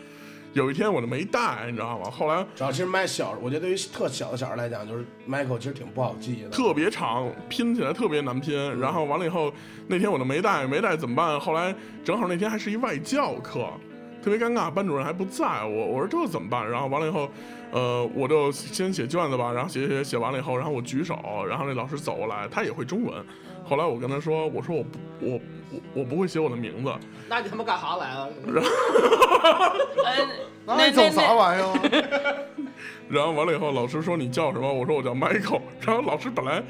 [0.57, 2.11] 有一天我就没带，你知道吗？
[2.11, 6.49] 后来主要其实麦小，我觉得对于特小的小孩来讲，就是 Michael 其实挺不好记的。
[6.49, 8.57] 特别长，拼起来特别难拼。
[8.81, 9.53] 然后完了以后，
[9.87, 11.39] 那天我就没带，没带怎么办？
[11.39, 13.69] 后来正好那天还是一外教课，
[14.23, 16.67] 特别尴尬，班主任还不在，我我说这怎么办？
[16.67, 17.29] 然后完了以后，
[17.71, 23.23] 呃，我就先写卷子吧，然后写写写写完了以后，然后我举手，然后那老师走过来，他也会中文。
[23.69, 25.41] 后来我跟他说，我说我不我
[25.73, 26.93] 我我不会写我的名字，
[27.29, 28.31] 那你他妈干啥来了？
[30.07, 30.19] 哎，
[30.65, 32.47] 那你整啥玩意儿？
[33.11, 34.73] 然后完了以后，老师说你叫什么？
[34.73, 35.61] 我说我叫 Michael。
[35.81, 36.63] 然后老师本来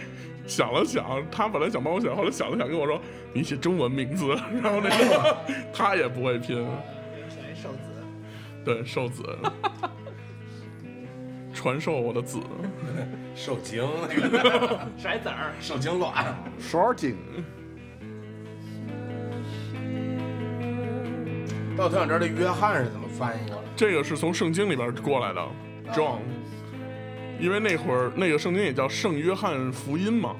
[0.46, 3.00] 想了想，他本来想帮我写，后来想了想跟我说
[3.32, 4.28] 你写中文名字。
[4.62, 5.36] 然后那个
[5.72, 6.56] 他也不会拼，
[7.28, 7.78] 选一瘦子，
[8.64, 9.22] 对，瘦子，
[11.56, 12.38] 传授我的子。
[13.34, 16.12] 受精那个 甩子儿，受精卵。
[16.60, 17.16] Shorting，
[21.76, 23.68] 但我特想知道这约翰是怎么翻译过来的。
[23.74, 25.40] 这个是从圣经里边过来的
[25.92, 26.20] ，John。
[27.38, 30.34] 因为那会儿那个圣经也叫圣约翰福音嘛，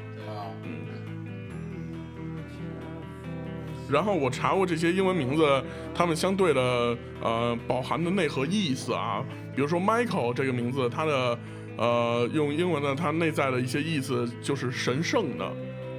[3.91, 5.62] 然后我查过这些英文名字，
[5.95, 9.24] 它们相对的呃饱含的内核意思啊，
[9.55, 11.39] 比如说 Michael 这个名字，它的
[11.76, 15.49] 呃用英文的它内在的一些意思就是神圣的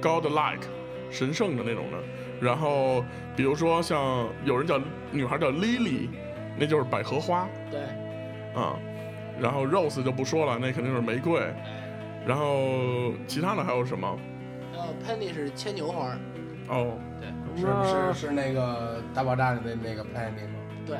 [0.02, 0.66] ，God-like，
[1.10, 1.98] 神圣的那种的。
[2.40, 4.80] 然后比如说像有人叫
[5.10, 6.08] 女孩叫 Lily，
[6.58, 7.80] 那就是百合花对，
[8.60, 8.78] 啊。
[9.40, 11.40] 然后 Rose 就不说了，那肯定是玫瑰。
[12.26, 14.18] 然后其他的还有什么？
[14.72, 16.18] 然后 Penny 是牵牛花儿，
[16.68, 16.98] 哦，
[17.56, 20.58] 是是是那个大爆炸里的那个 Penny 吗？
[20.86, 20.96] 对，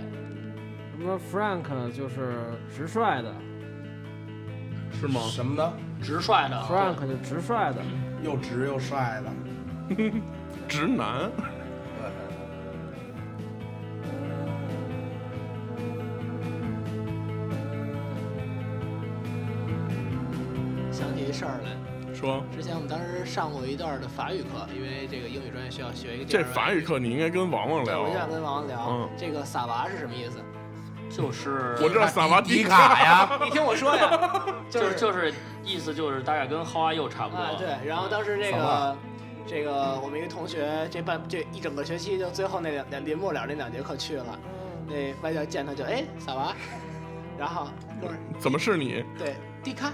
[0.96, 3.32] 什么 Frank 就是直率的
[5.00, 5.20] 是吗？
[5.30, 5.72] 什么呢？
[6.02, 6.56] 直率的。
[6.62, 7.82] ，Frank 就直率的，
[8.22, 9.30] 又直又帅的。
[10.68, 11.30] 直男，
[22.18, 22.42] 说。
[22.54, 28.14] 之前我们当时上过一段的法语课，因为这个英语专业需要学一个这法语课你应该跟王王对，聊我就。
[28.14, 29.08] 想跟王王聊，嗯。
[29.16, 30.38] 这个萨娃是什么意思？
[31.08, 35.32] 就是我知道萨瓦迪迪卡呀， 你听我说呀，就 就是就是
[35.64, 37.42] 意思就是大概跟 How are you 差不多。
[37.42, 38.96] 啊，对，然后当时这个
[39.46, 44.38] 这个我们一个同学，这半这一整个学期就最后那两两临末了那两节课去了，
[44.86, 46.54] 那外教见他就哎萨瓦，
[47.38, 47.68] 然后
[48.02, 49.02] 哥们儿怎么是你？
[49.18, 49.34] 对
[49.68, 49.92] 迪卡，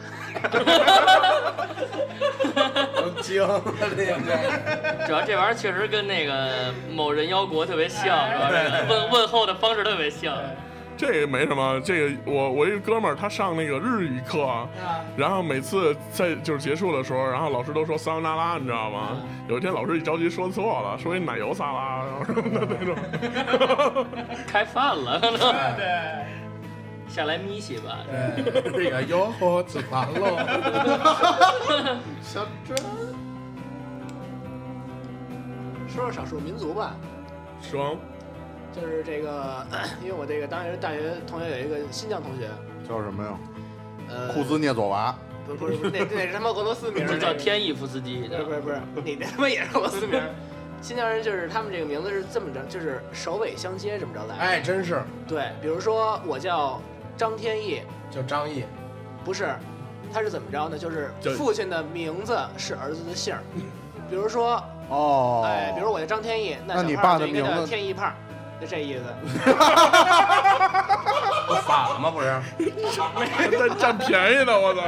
[2.96, 4.14] 都惊了，这个。
[5.04, 8.50] 主要这玩意儿确实跟那个某人妖国特别像，是吧？
[8.52, 10.36] 这个问问候的方式特别像。
[10.96, 14.46] 这个没什么，这个我我一个哥们儿他上那个日语课，
[15.16, 19.20] 然后每次在就是结束的时候，然后老师都说撒由那拉，你知道吗？
[19.48, 24.06] 有一天老师一着急说错了，说一奶油沙拉，然后什么的那种。
[24.46, 25.18] 开饭了，
[25.76, 25.84] 对，
[27.08, 27.98] 下来咪西吧。
[28.44, 30.36] 对，这个哟呵，吃饭喽。
[32.22, 32.76] 小珍，
[35.88, 36.96] 说说少数民族吧，
[37.60, 37.96] 说
[38.72, 39.64] 就是这个，
[40.02, 42.48] 因为我这个当时大学同学有一个新疆同学，
[42.88, 43.38] 叫什么呀？
[44.08, 45.14] 呃，库兹涅佐娃。
[45.46, 50.30] 不是不是不是，那 那是他妈俄罗斯名儿，叫天意夫斯基不是不是不是，你那他妈也是俄罗斯名儿。
[50.80, 54.36] 新疆人就是他们这个名字是这么着，就是首尾相接这么着来。
[54.36, 56.80] 哎，真是，对，比如说我叫
[57.16, 58.64] 张天翼，叫张译。
[59.24, 59.54] 不是，
[60.12, 60.78] 他是怎么着呢？
[60.78, 63.40] 就是叫父亲的名字是儿子的姓儿。
[64.10, 68.12] 比如说，哦，哎，比如我叫张天翼，那那你小胖就应该叫爸的名字天翼胖，
[68.60, 69.02] 就这意思。
[71.46, 72.10] 不反了吗？
[72.10, 72.40] 不是，
[73.58, 74.82] 在占便宜呢，我操！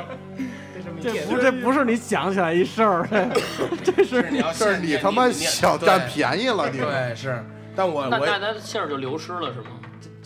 [1.03, 3.07] 这不这不是你想起来一事儿，
[3.85, 9.67] 这这是你要这是你他妈想占便宜了，你对，是，但我那那我，他姓儿就流失了是吗？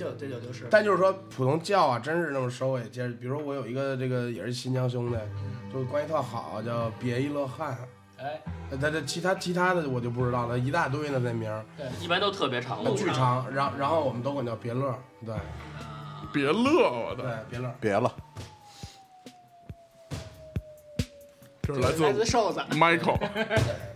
[0.00, 0.66] 就这就就是。
[0.70, 3.14] 但就是说普通叫啊，真是那么收尾接着。
[3.14, 5.16] 比如说我有一个这个也是新疆兄弟，
[5.70, 7.76] 就关系特好，叫别一乐汉。
[8.16, 8.40] 哎，
[8.70, 12.90] 呃他这其他其他的我就不知道了，一大堆呢那名儿，对一般都特别长的。
[12.92, 15.34] 巨长，然后然后我们都管叫别乐，对
[16.32, 17.74] 别乐，我的对，别乐。
[17.80, 18.12] 别了，
[21.62, 23.18] 这是来自来自瘦子，Michael。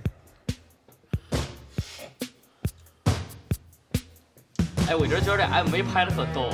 [4.89, 6.51] 哎，我一直觉得这 MV 拍的特逗，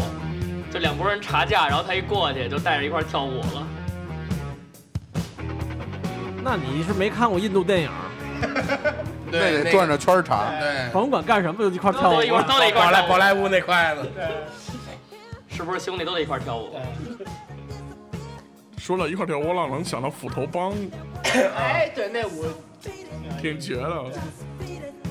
[0.72, 3.66] 就两拨人查价，然后他一过去就带着一块跳舞了。
[6.42, 7.90] 那你是没看过印度电影？
[9.26, 10.50] 那对，得转着圈查。
[10.58, 14.10] 对，甭管干什么就一块跳舞都一块都得一块宝莱儿跳舞，宝莱坞那块子，
[15.50, 16.76] 是不是兄弟都得一块跳舞？
[18.78, 20.72] 说到一块跳舞，浪能想到斧头帮，
[21.56, 22.46] 哎，对，那舞
[23.40, 24.04] 挺绝的。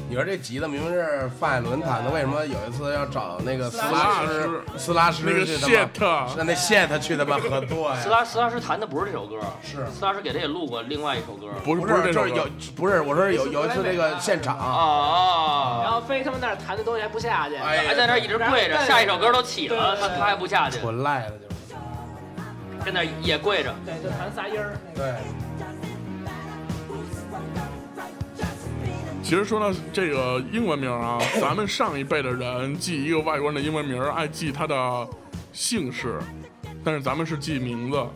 [0.09, 7.99] 你说这吉他明明是范海伦弹的，为什么有一次要找那个斯拉拉师师斯拉什那个去他妈 shit，是那 shit 去他妈合作呀？
[8.01, 11.47] 斯拉斯拉什弹的不是这首歌，是斯拉什给他也录过另外一首歌。
[11.63, 15.81] 不是就是有不是我说有有一次这个现啊场，啊啊！
[15.83, 23.71] 然后非他们那儿弹的东西还不下去，哎还在那儿一直跪着，下一首歌都起了，他他还不下去，纯赖了就是跟那儿也跪着。
[23.85, 24.75] 对，就弹仨音儿。
[24.95, 25.13] 对。
[29.29, 35.07] 其实说到这个英文名啊， 咱们上一辈的人记一个外国人的英文名儿，爱记他的
[35.53, 36.17] 姓氏，
[36.83, 37.97] 但是咱们是记名字。
[37.97, 38.09] 啊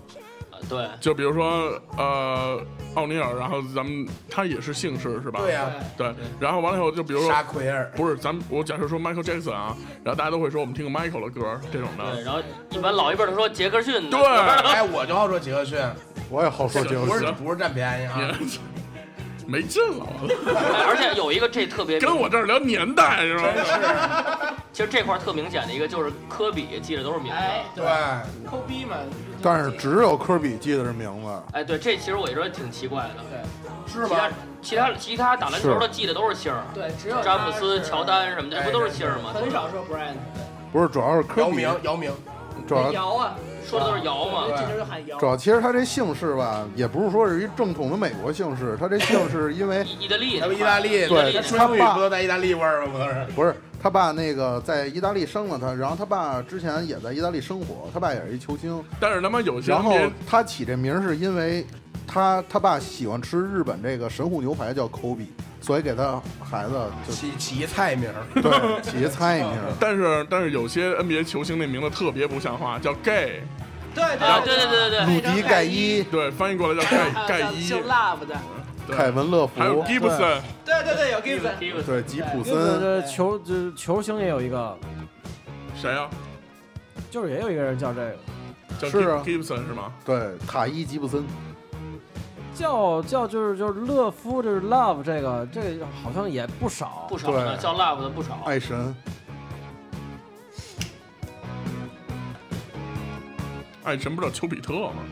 [0.67, 2.59] 对，就比如说呃
[2.95, 5.39] 奥尼尔，然后咱们他也是姓氏是吧？
[5.41, 12.11] 对呀、对，然后完了以后就比如说沙奎尔，不是咱们我假设说 Michael Jackson 啊，然后大家都会说我们听个 Michael 的歌这种的。
[12.11, 12.23] 对，的。
[12.23, 12.41] 然后
[12.71, 14.19] 一般老一辈儿都说杰克逊，对。
[14.19, 15.77] 哎，我就好说杰克逊，
[16.31, 17.07] 我也好说杰克逊。
[17.07, 18.33] 不是，不是占便宜啊，
[19.45, 20.05] 没劲了，
[20.87, 24.55] 而且有一个这特别跟我这儿聊年代是吧？
[24.71, 27.37] 其实这块儿特明显的一个就是科比记的都是名字。
[27.37, 27.85] 哎，对，
[28.49, 28.95] 科比嘛。
[29.41, 31.43] 但是只有科比记得是名字。
[31.51, 33.23] 哎，对，这其实我也觉得挺奇怪的。
[33.85, 34.29] 是其他？
[34.61, 39.31] 其他其他打篮球的记的都是姓儿，对，只有詹姆斯、乔丹什么的，不都是姓儿吗？
[39.33, 40.15] 很少说 Brian，
[40.71, 42.11] 不是，主要是科比姚明，，姚明，
[42.65, 44.47] 主要姚啊，说的都是姚嘛。
[44.55, 45.25] 进球就喊摇主。
[45.25, 52.91] 要其实他这姓氏吧，也不是说是一正统的美国姓氏，他这姓氏因为 意意大利咱的，们意大利，对他他爸不都带意大利味儿吗？
[52.93, 53.25] 不都是？
[53.35, 59.93] 不是他爸那个在意大利生了他，然后他爸之前也在意大利生活，他爸也是一球星，但是他妈有些然后
[60.25, 61.65] 他起这名是因为
[62.07, 65.33] 他他爸喜欢吃日本这个神户牛排，叫口比，
[65.63, 66.73] 所以给他孩子
[67.07, 69.71] 就起起一菜名儿， 对起一菜名儿。
[69.79, 73.41] 但是但是有些 NBA 球星那名字特别不像话，叫 gay，
[73.95, 77.09] 对啊，对对对对对，鲁迪盖伊、对，翻译过来叫盖
[77.39, 78.35] 盖伊，就 love 的，
[78.85, 78.97] 对。
[78.97, 84.77] 凯文乐福还，有 Gibson，对对对，有 Gibson，对吉普森，这球这球星也有一个，
[85.81, 86.09] 谁啊？
[87.09, 88.17] 就是也有一个人叫这个，
[88.81, 89.23] 叫是啊。
[89.25, 89.93] Gib- Gibson 是吗？
[90.03, 91.23] 对塔伊吉普森，
[92.53, 97.61] 叫叫就是就是乐夫，就是 love 这个这个好像也不少，不少呢，对。
[97.61, 98.39] 叫 love 的不少。
[98.45, 98.95] 爱神，
[103.83, 105.03] 爱神不知道丘比特吗？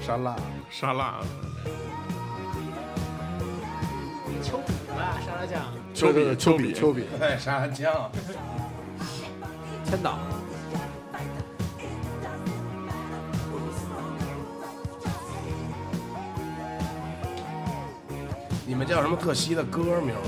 [0.00, 0.36] 沙拉，
[0.70, 1.16] 沙拉，
[4.40, 8.10] 丘比吧，沙拉酱，丘比对对对丘比丘比，对，沙拉酱，
[9.84, 10.16] 千岛。
[18.66, 20.20] 你们叫什么特稀的歌名儿？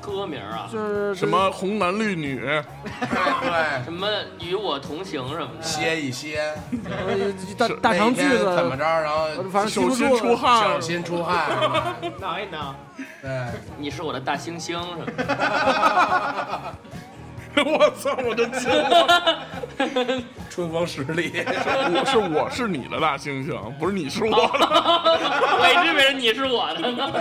[0.00, 4.06] 歌名啊，就是什么红男绿女，对，什么
[4.38, 5.62] 与我同行什么的。
[5.62, 6.54] 歇一歇，
[6.84, 8.84] 呃大大长句子怎么着？
[8.84, 10.14] 然后反正手心。
[10.16, 12.74] 出汗手，心出汗，是吧挠一挠，
[13.22, 13.46] 对，
[13.78, 16.74] 你是我的大猩猩什么的。
[17.64, 19.42] 我操，我就惊了！
[20.50, 24.38] 春风十里，我是我是你的大猩猩，不是你是我的。
[24.38, 27.12] 我一直以为你是我的呢。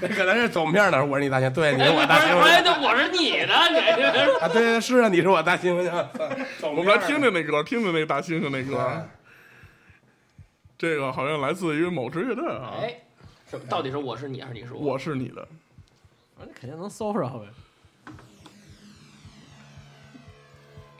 [0.00, 6.06] 那可能是走面的，我是你大猩，对，你是我大猩 哎，猩那我是你的，你啊，对，是啊，你是我大猩猩，
[6.62, 9.06] 我们来听听那歌，听听那大猩猩那歌。
[10.78, 12.74] 这个好像来自于某支乐队啊。
[12.80, 12.94] 哎，
[13.50, 13.66] 什么？
[13.68, 14.92] 到底是我是你还是你是我？
[14.92, 15.46] 我是你的，
[16.38, 17.46] 那肯定能搜着呗。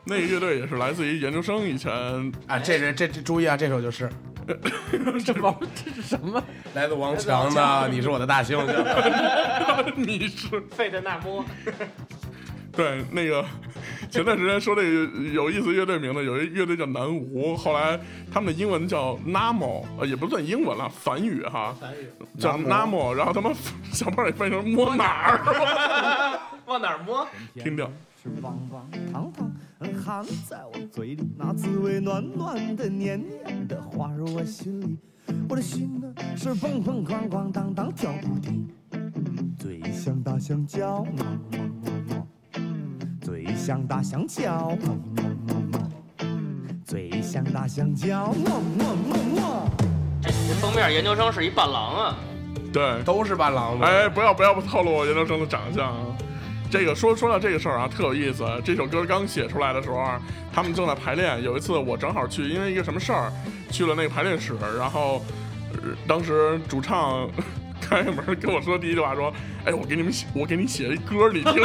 [0.09, 1.93] 那个乐队也是来自于研究生以前
[2.47, 4.09] 啊，这是这这注意啊，这首就是
[5.27, 6.41] 这王这是什么？
[6.75, 8.85] 来自王强的《你是我的大猩猩》。
[9.97, 11.45] 你是 费德纳摩，
[12.71, 13.45] 对那个
[14.09, 14.89] 前段时间说这个
[15.33, 17.99] 有意思乐队名字，有一乐队叫南无，后来
[18.33, 23.53] 他们的英文叫 Namo，呃也不算英文了，梵语哈，梵语，叫 Namo，然后他们
[23.93, 27.27] 小胖也翻译成摸哪儿，往哪儿摸？
[27.55, 27.85] 听听。
[28.27, 29.49] 是棒棒糖糖
[30.03, 34.99] 含在我嘴里，那滋味暖暖的、黏黏的，滑入我心里。
[35.49, 38.69] 我的心呢是蹦蹦哐哐当当跳不停，
[39.57, 42.27] 嘴像大香蕉，么么么么，
[43.21, 45.91] 嘴像大香蕉，么么么么，
[46.85, 49.71] 嘴像大香蕉，么么么么。
[50.21, 52.17] 这这封面研究生是一伴郎啊，
[52.73, 53.87] 对，都是伴郎的。
[53.87, 56.16] 哎，不要不要不透露我研究生的长相啊。
[56.77, 58.45] 这个说说到这个事儿啊，特有意思。
[58.63, 60.05] 这首歌刚写出来的时候，
[60.53, 61.43] 他们正在排练。
[61.43, 63.33] 有一次我正好去，因为一个什么事儿，
[63.71, 65.25] 去了那个排练室，然后、
[66.07, 67.27] 当时主唱
[67.81, 69.33] 开门跟我说第一句话说
[69.65, 71.63] ：“哎，我给你们写，我给你写一歌，你听听。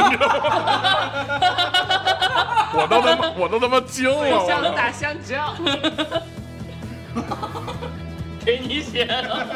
[2.74, 5.54] 我都他妈我都他妈惊了，我操嘴像大香蕉，
[8.46, 9.46] 给你写的。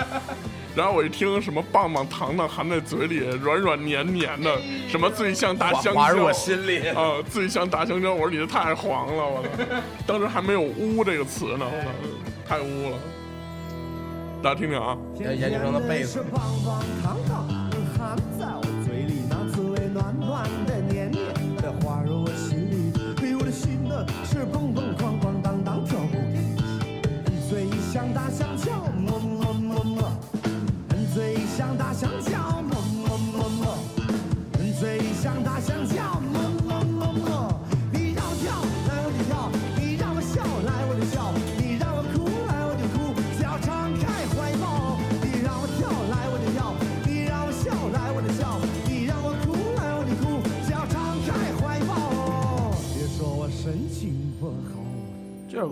[0.76, 6.86] 然后我一听什么棒棒糖糖含在嘴里，软软黏黏的，什么最像大香蕉，滑入我心里。
[6.88, 9.48] 啊，最像大香蕉，我说你这太黄了，我操！
[10.06, 11.88] 当时还没有“污”这个词呢，我操，
[12.46, 12.98] 太污了。
[14.42, 16.22] 大家听听啊，研究生的贝斯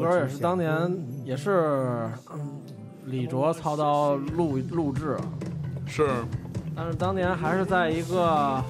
[0.05, 2.61] 歌也是当年也是嗯
[3.07, 5.17] 李卓操刀录录制，
[5.87, 6.07] 是。
[6.77, 8.61] 但是当年还是在一个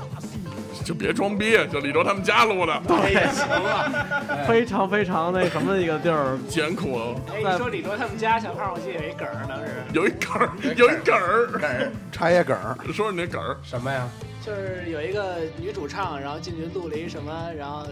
[0.85, 4.07] 就别装逼，就李卓他们家录的，也行了，
[4.47, 14.07] 非常非常那什么的一个地儿， 艰苦，哎，你说李卓他们家小胖，我记得有一梗儿，当时有一梗儿，有一梗儿，茶叶梗儿， 说说你那梗儿，什么呀？
[14.45, 17.87] 就是有一个女主唱，然后进去录了一什么，然后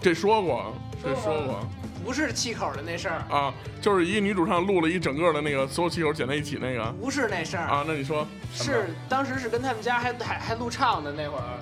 [0.00, 1.60] 这说过，这说过
[2.04, 6.84] 不是气口的那事儿，啊，就是一个女主唱录了一整个的那个所有气口剪在一起那个。
[7.00, 11.58] 不是那事儿，啊，那你说是当时是跟他们家还还还录唱的那会儿，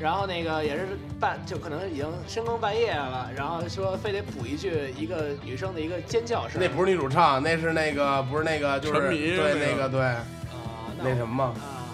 [0.00, 0.88] 然后那个也是
[1.18, 6.60] 半，就可能已经深更半夜了，然后说非得补一句一个女生的一个尖叫声。
[6.60, 9.66] 那不是女主唱，那是那个不是那个就是对那个。
[9.66, 10.00] 那个对。
[10.02, 11.88] 啊，那什么嘛，啊，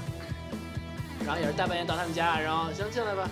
[1.25, 3.29] 然后也是大半夜到他们家，然后行进来吧，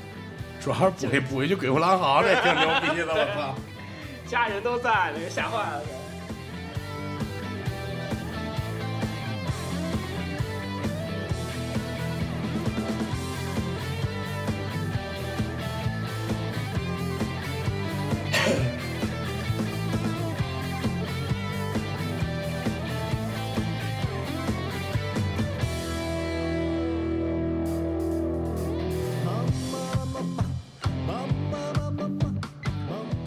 [0.60, 3.54] 主要是补一补一句《鬼哭狼嚎》，这挺牛逼的，我操！
[4.26, 5.82] 家人都在，那个吓坏了。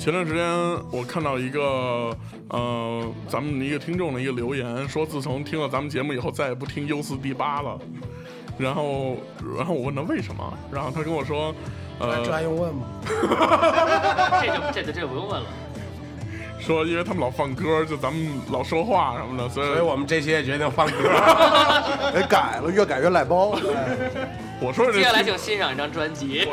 [0.08, 0.42] 前段时间
[0.90, 2.16] 我看到一个
[2.48, 7.78] 呃，咱们一个听众的一个留言，说自从听了咱们节目以后，再也不听优四 D 八了。
[8.58, 9.18] 然后，
[9.58, 11.54] 然后我问他为什么，然后他跟我说，
[12.00, 12.86] 呃，这还用问吗？
[14.42, 15.46] 这就这就这就不用问了。
[16.58, 20.94] 说因为他们老放歌，就咱们老说话什么的，所以所以我们这期也决定放歌。
[22.14, 23.60] 给 改了，越改越赖包。
[23.76, 23.98] 哎
[24.60, 26.48] 我说这接下来请欣赏一张专辑。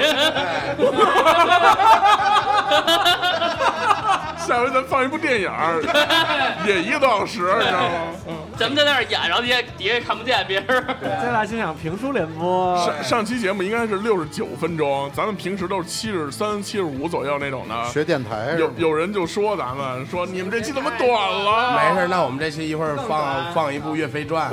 [4.46, 5.80] 下回咱放一部电影儿，
[6.66, 7.94] 也一个多小时，你知道吗？
[8.28, 8.34] 嗯。
[8.56, 10.66] 咱们在那儿演，然后底下底下看不见别人。
[11.00, 12.76] 接下来欣赏评书联播。
[12.78, 17.84] 上上期节目应该是六十九分钟，咱们平时都是七十三、七十五左右那种的。
[17.90, 21.72] 学电台是有有人就说咱们说你们这期怎么短了？
[21.76, 24.48] 没事，那我们这期一会儿放放一部《岳飞传》。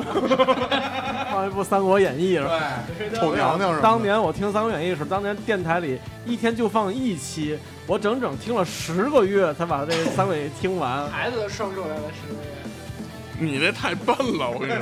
[1.32, 2.60] 放一部《三国演义》是吧？
[2.98, 3.82] 对，臭娘娘是？
[3.82, 7.58] 当年我听《三国演义》时，当年电台里一天就放一期，
[7.92, 11.06] 我整整听了十个月才把这《三位》听完。
[11.10, 13.52] 孩子都生出来了，十个月？
[13.52, 14.82] 你那太笨了，我跟你说，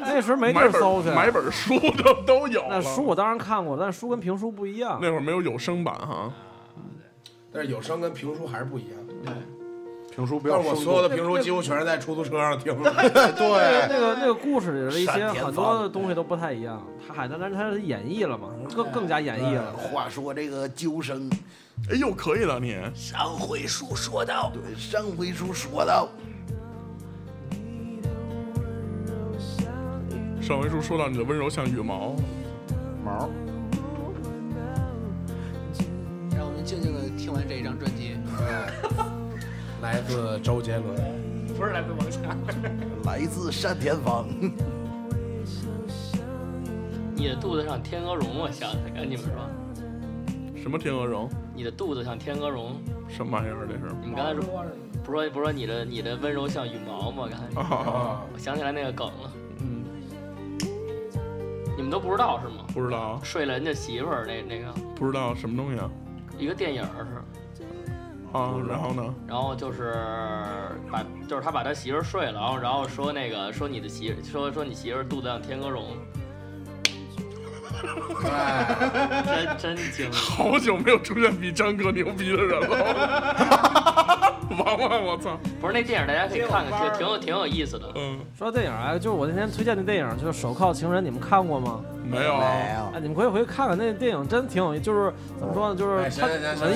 [0.00, 1.06] 那时候没地买儿搜去。
[1.06, 2.64] 本买本书都都有。
[2.68, 4.98] 那书我当然看过，但书跟评书不一样。
[5.00, 6.32] 那会儿没有有声版哈，
[7.52, 8.98] 但是有声跟评书还是不一样。
[9.24, 9.32] 对
[10.12, 12.90] 评书不要但是我所有的评书几乎全是在出租车上听的。
[13.38, 19.72] 对，那个那个故事里的一些很多的东西都不太一样，他还当然他演绎了嘛，更更加演绎了。
[19.74, 21.30] 话说这个鸠生，
[21.90, 22.76] 哎呦，可以了你。
[22.94, 26.08] 上回书说到，对上回书说到，
[30.40, 32.14] 上回书说到你的温柔像羽毛，
[33.04, 33.28] 毛。
[36.36, 38.16] 让我们静静的听完这一张专辑。
[39.82, 40.96] 来自周杰伦，
[41.58, 42.38] 不是来自王强，
[43.04, 44.28] 来自单田芳。
[47.16, 49.32] 你的肚子上天鹅绒，我想起来，跟你们说，
[50.62, 51.28] 什么天鹅绒，
[51.62, 52.74] 你的肚子像天鹅绒。
[53.08, 53.94] 什么玩意儿这是？
[54.00, 54.42] 你们刚才说，
[55.04, 57.28] 不是说不是说你的你的温柔像羽毛吗？
[57.30, 59.84] 刚才啊，我想起来那个梗了，嗯，
[61.76, 62.64] 你们都不知道是吗？
[62.74, 65.88] 不知道，睡了人家媳妇儿那那个不知道什么东西啊？
[66.36, 67.62] 一个电影是，
[68.36, 69.14] 啊，然后呢？
[69.28, 69.94] 然后就是
[70.90, 75.84] 把就是他把他媳妇儿睡了，然后然后说那个说你的媳说说你媳妇儿肚子像天鹅绒，
[79.24, 80.10] 真真精。
[80.12, 84.34] 好久没有出现比张哥牛逼的人了，
[84.64, 87.86] 王王，我操，不是那电影大家可以看看，挺挺有挺有意思的。
[87.96, 91.80] 嗯，说到电影啊，就是我那天推荐的电影，就是《手铐情人》，你们看过吗？
[92.04, 96.06] 没有，没哎，你们可以回去看看，那电影真挺有意思，就是怎么说呢，就是文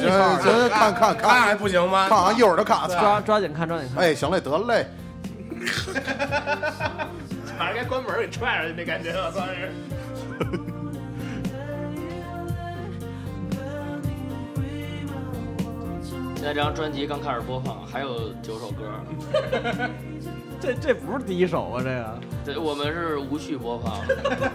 [0.03, 2.09] 艺范儿，行行看看看还不行吗？
[2.09, 2.89] 看啊，一会儿就看。
[2.89, 4.05] 抓抓紧看，抓紧看。
[4.05, 4.87] 哎，行嘞，得嘞。
[7.59, 9.70] 马上该关门给踹上去那感觉，我操是。
[16.48, 18.85] 那张专辑刚开始播放，还有九首歌，
[20.61, 23.93] 这这不是第一首啊，这个对，我们是无序播放，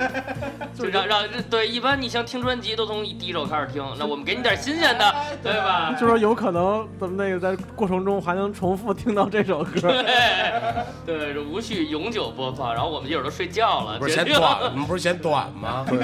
[0.78, 5.94] 就让让对，一般你像听专辑都从第一首开始听，那我们给你点新鲜的，对吧？
[6.00, 9.80] 就说有可能咱们那个在过程中还能重复听到这首歌。
[9.82, 15.86] 对，对，这无序永久播放，然后我们一会儿都睡觉了，不是嫌短，我们不是嫌短吗？
[15.88, 16.00] 对，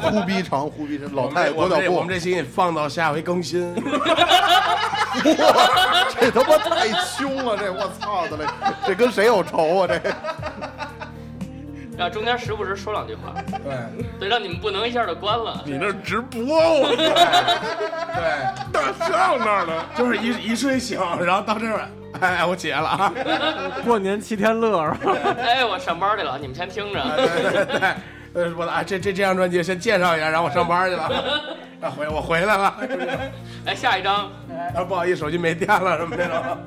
[0.00, 3.74] 忽忽逼长，忽逼长，老太太我们这裹脚布，我们这期给放到下回更新。
[6.18, 8.44] 这他妈太凶了，这我操的嘞，
[8.86, 9.86] 这跟谁有仇啊？
[9.88, 10.00] 这
[11.96, 13.32] 然后中间时不时说两句话，
[13.62, 13.72] 对
[14.18, 15.62] 对，让你们不能一下就关了。
[15.64, 17.04] 你那直播，我 操，
[18.16, 19.72] 对，大象那儿呢？
[19.96, 21.88] 就是一一睡醒，然后到这儿，
[22.20, 23.12] 哎，我起来了啊！
[23.86, 25.14] 过年七天乐是吧？
[25.38, 27.00] 哎，我上班去了，你们先听着。
[27.16, 27.80] 对对对，
[28.44, 31.04] 呃，我啊，这这这张专辑先介绍一下，然后我上班去了，
[31.80, 32.74] 啊回我回来了，
[33.66, 34.28] 哎，下一张，
[34.74, 36.58] 啊不好意思，手机没电了什么那种。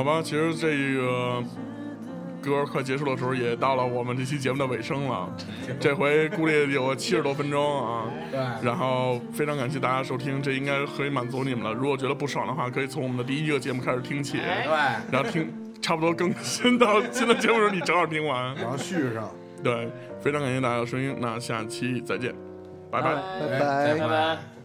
[0.00, 1.44] 好吧，其实这个
[2.40, 5.28] 歌快结束的时候，也到了我们这期节目的尾声了。
[5.78, 8.04] 这回估计有七十多分钟啊。
[8.30, 11.74] 对，然后非常感谢大家收听，这应该可以满足你们了。
[11.74, 15.52] 如果觉得不爽的话，可以从我们的第一个节目开始听起，哎对，然后听
[15.82, 18.54] 差不多更新到新的节目的时候，你正好听完。
[18.54, 19.30] 然后续上，
[19.62, 19.86] 对，
[20.22, 22.34] 非常感谢大家的收听，那下期再见，
[22.90, 23.16] 拜拜。
[23.16, 24.59] 拜拜拜拜。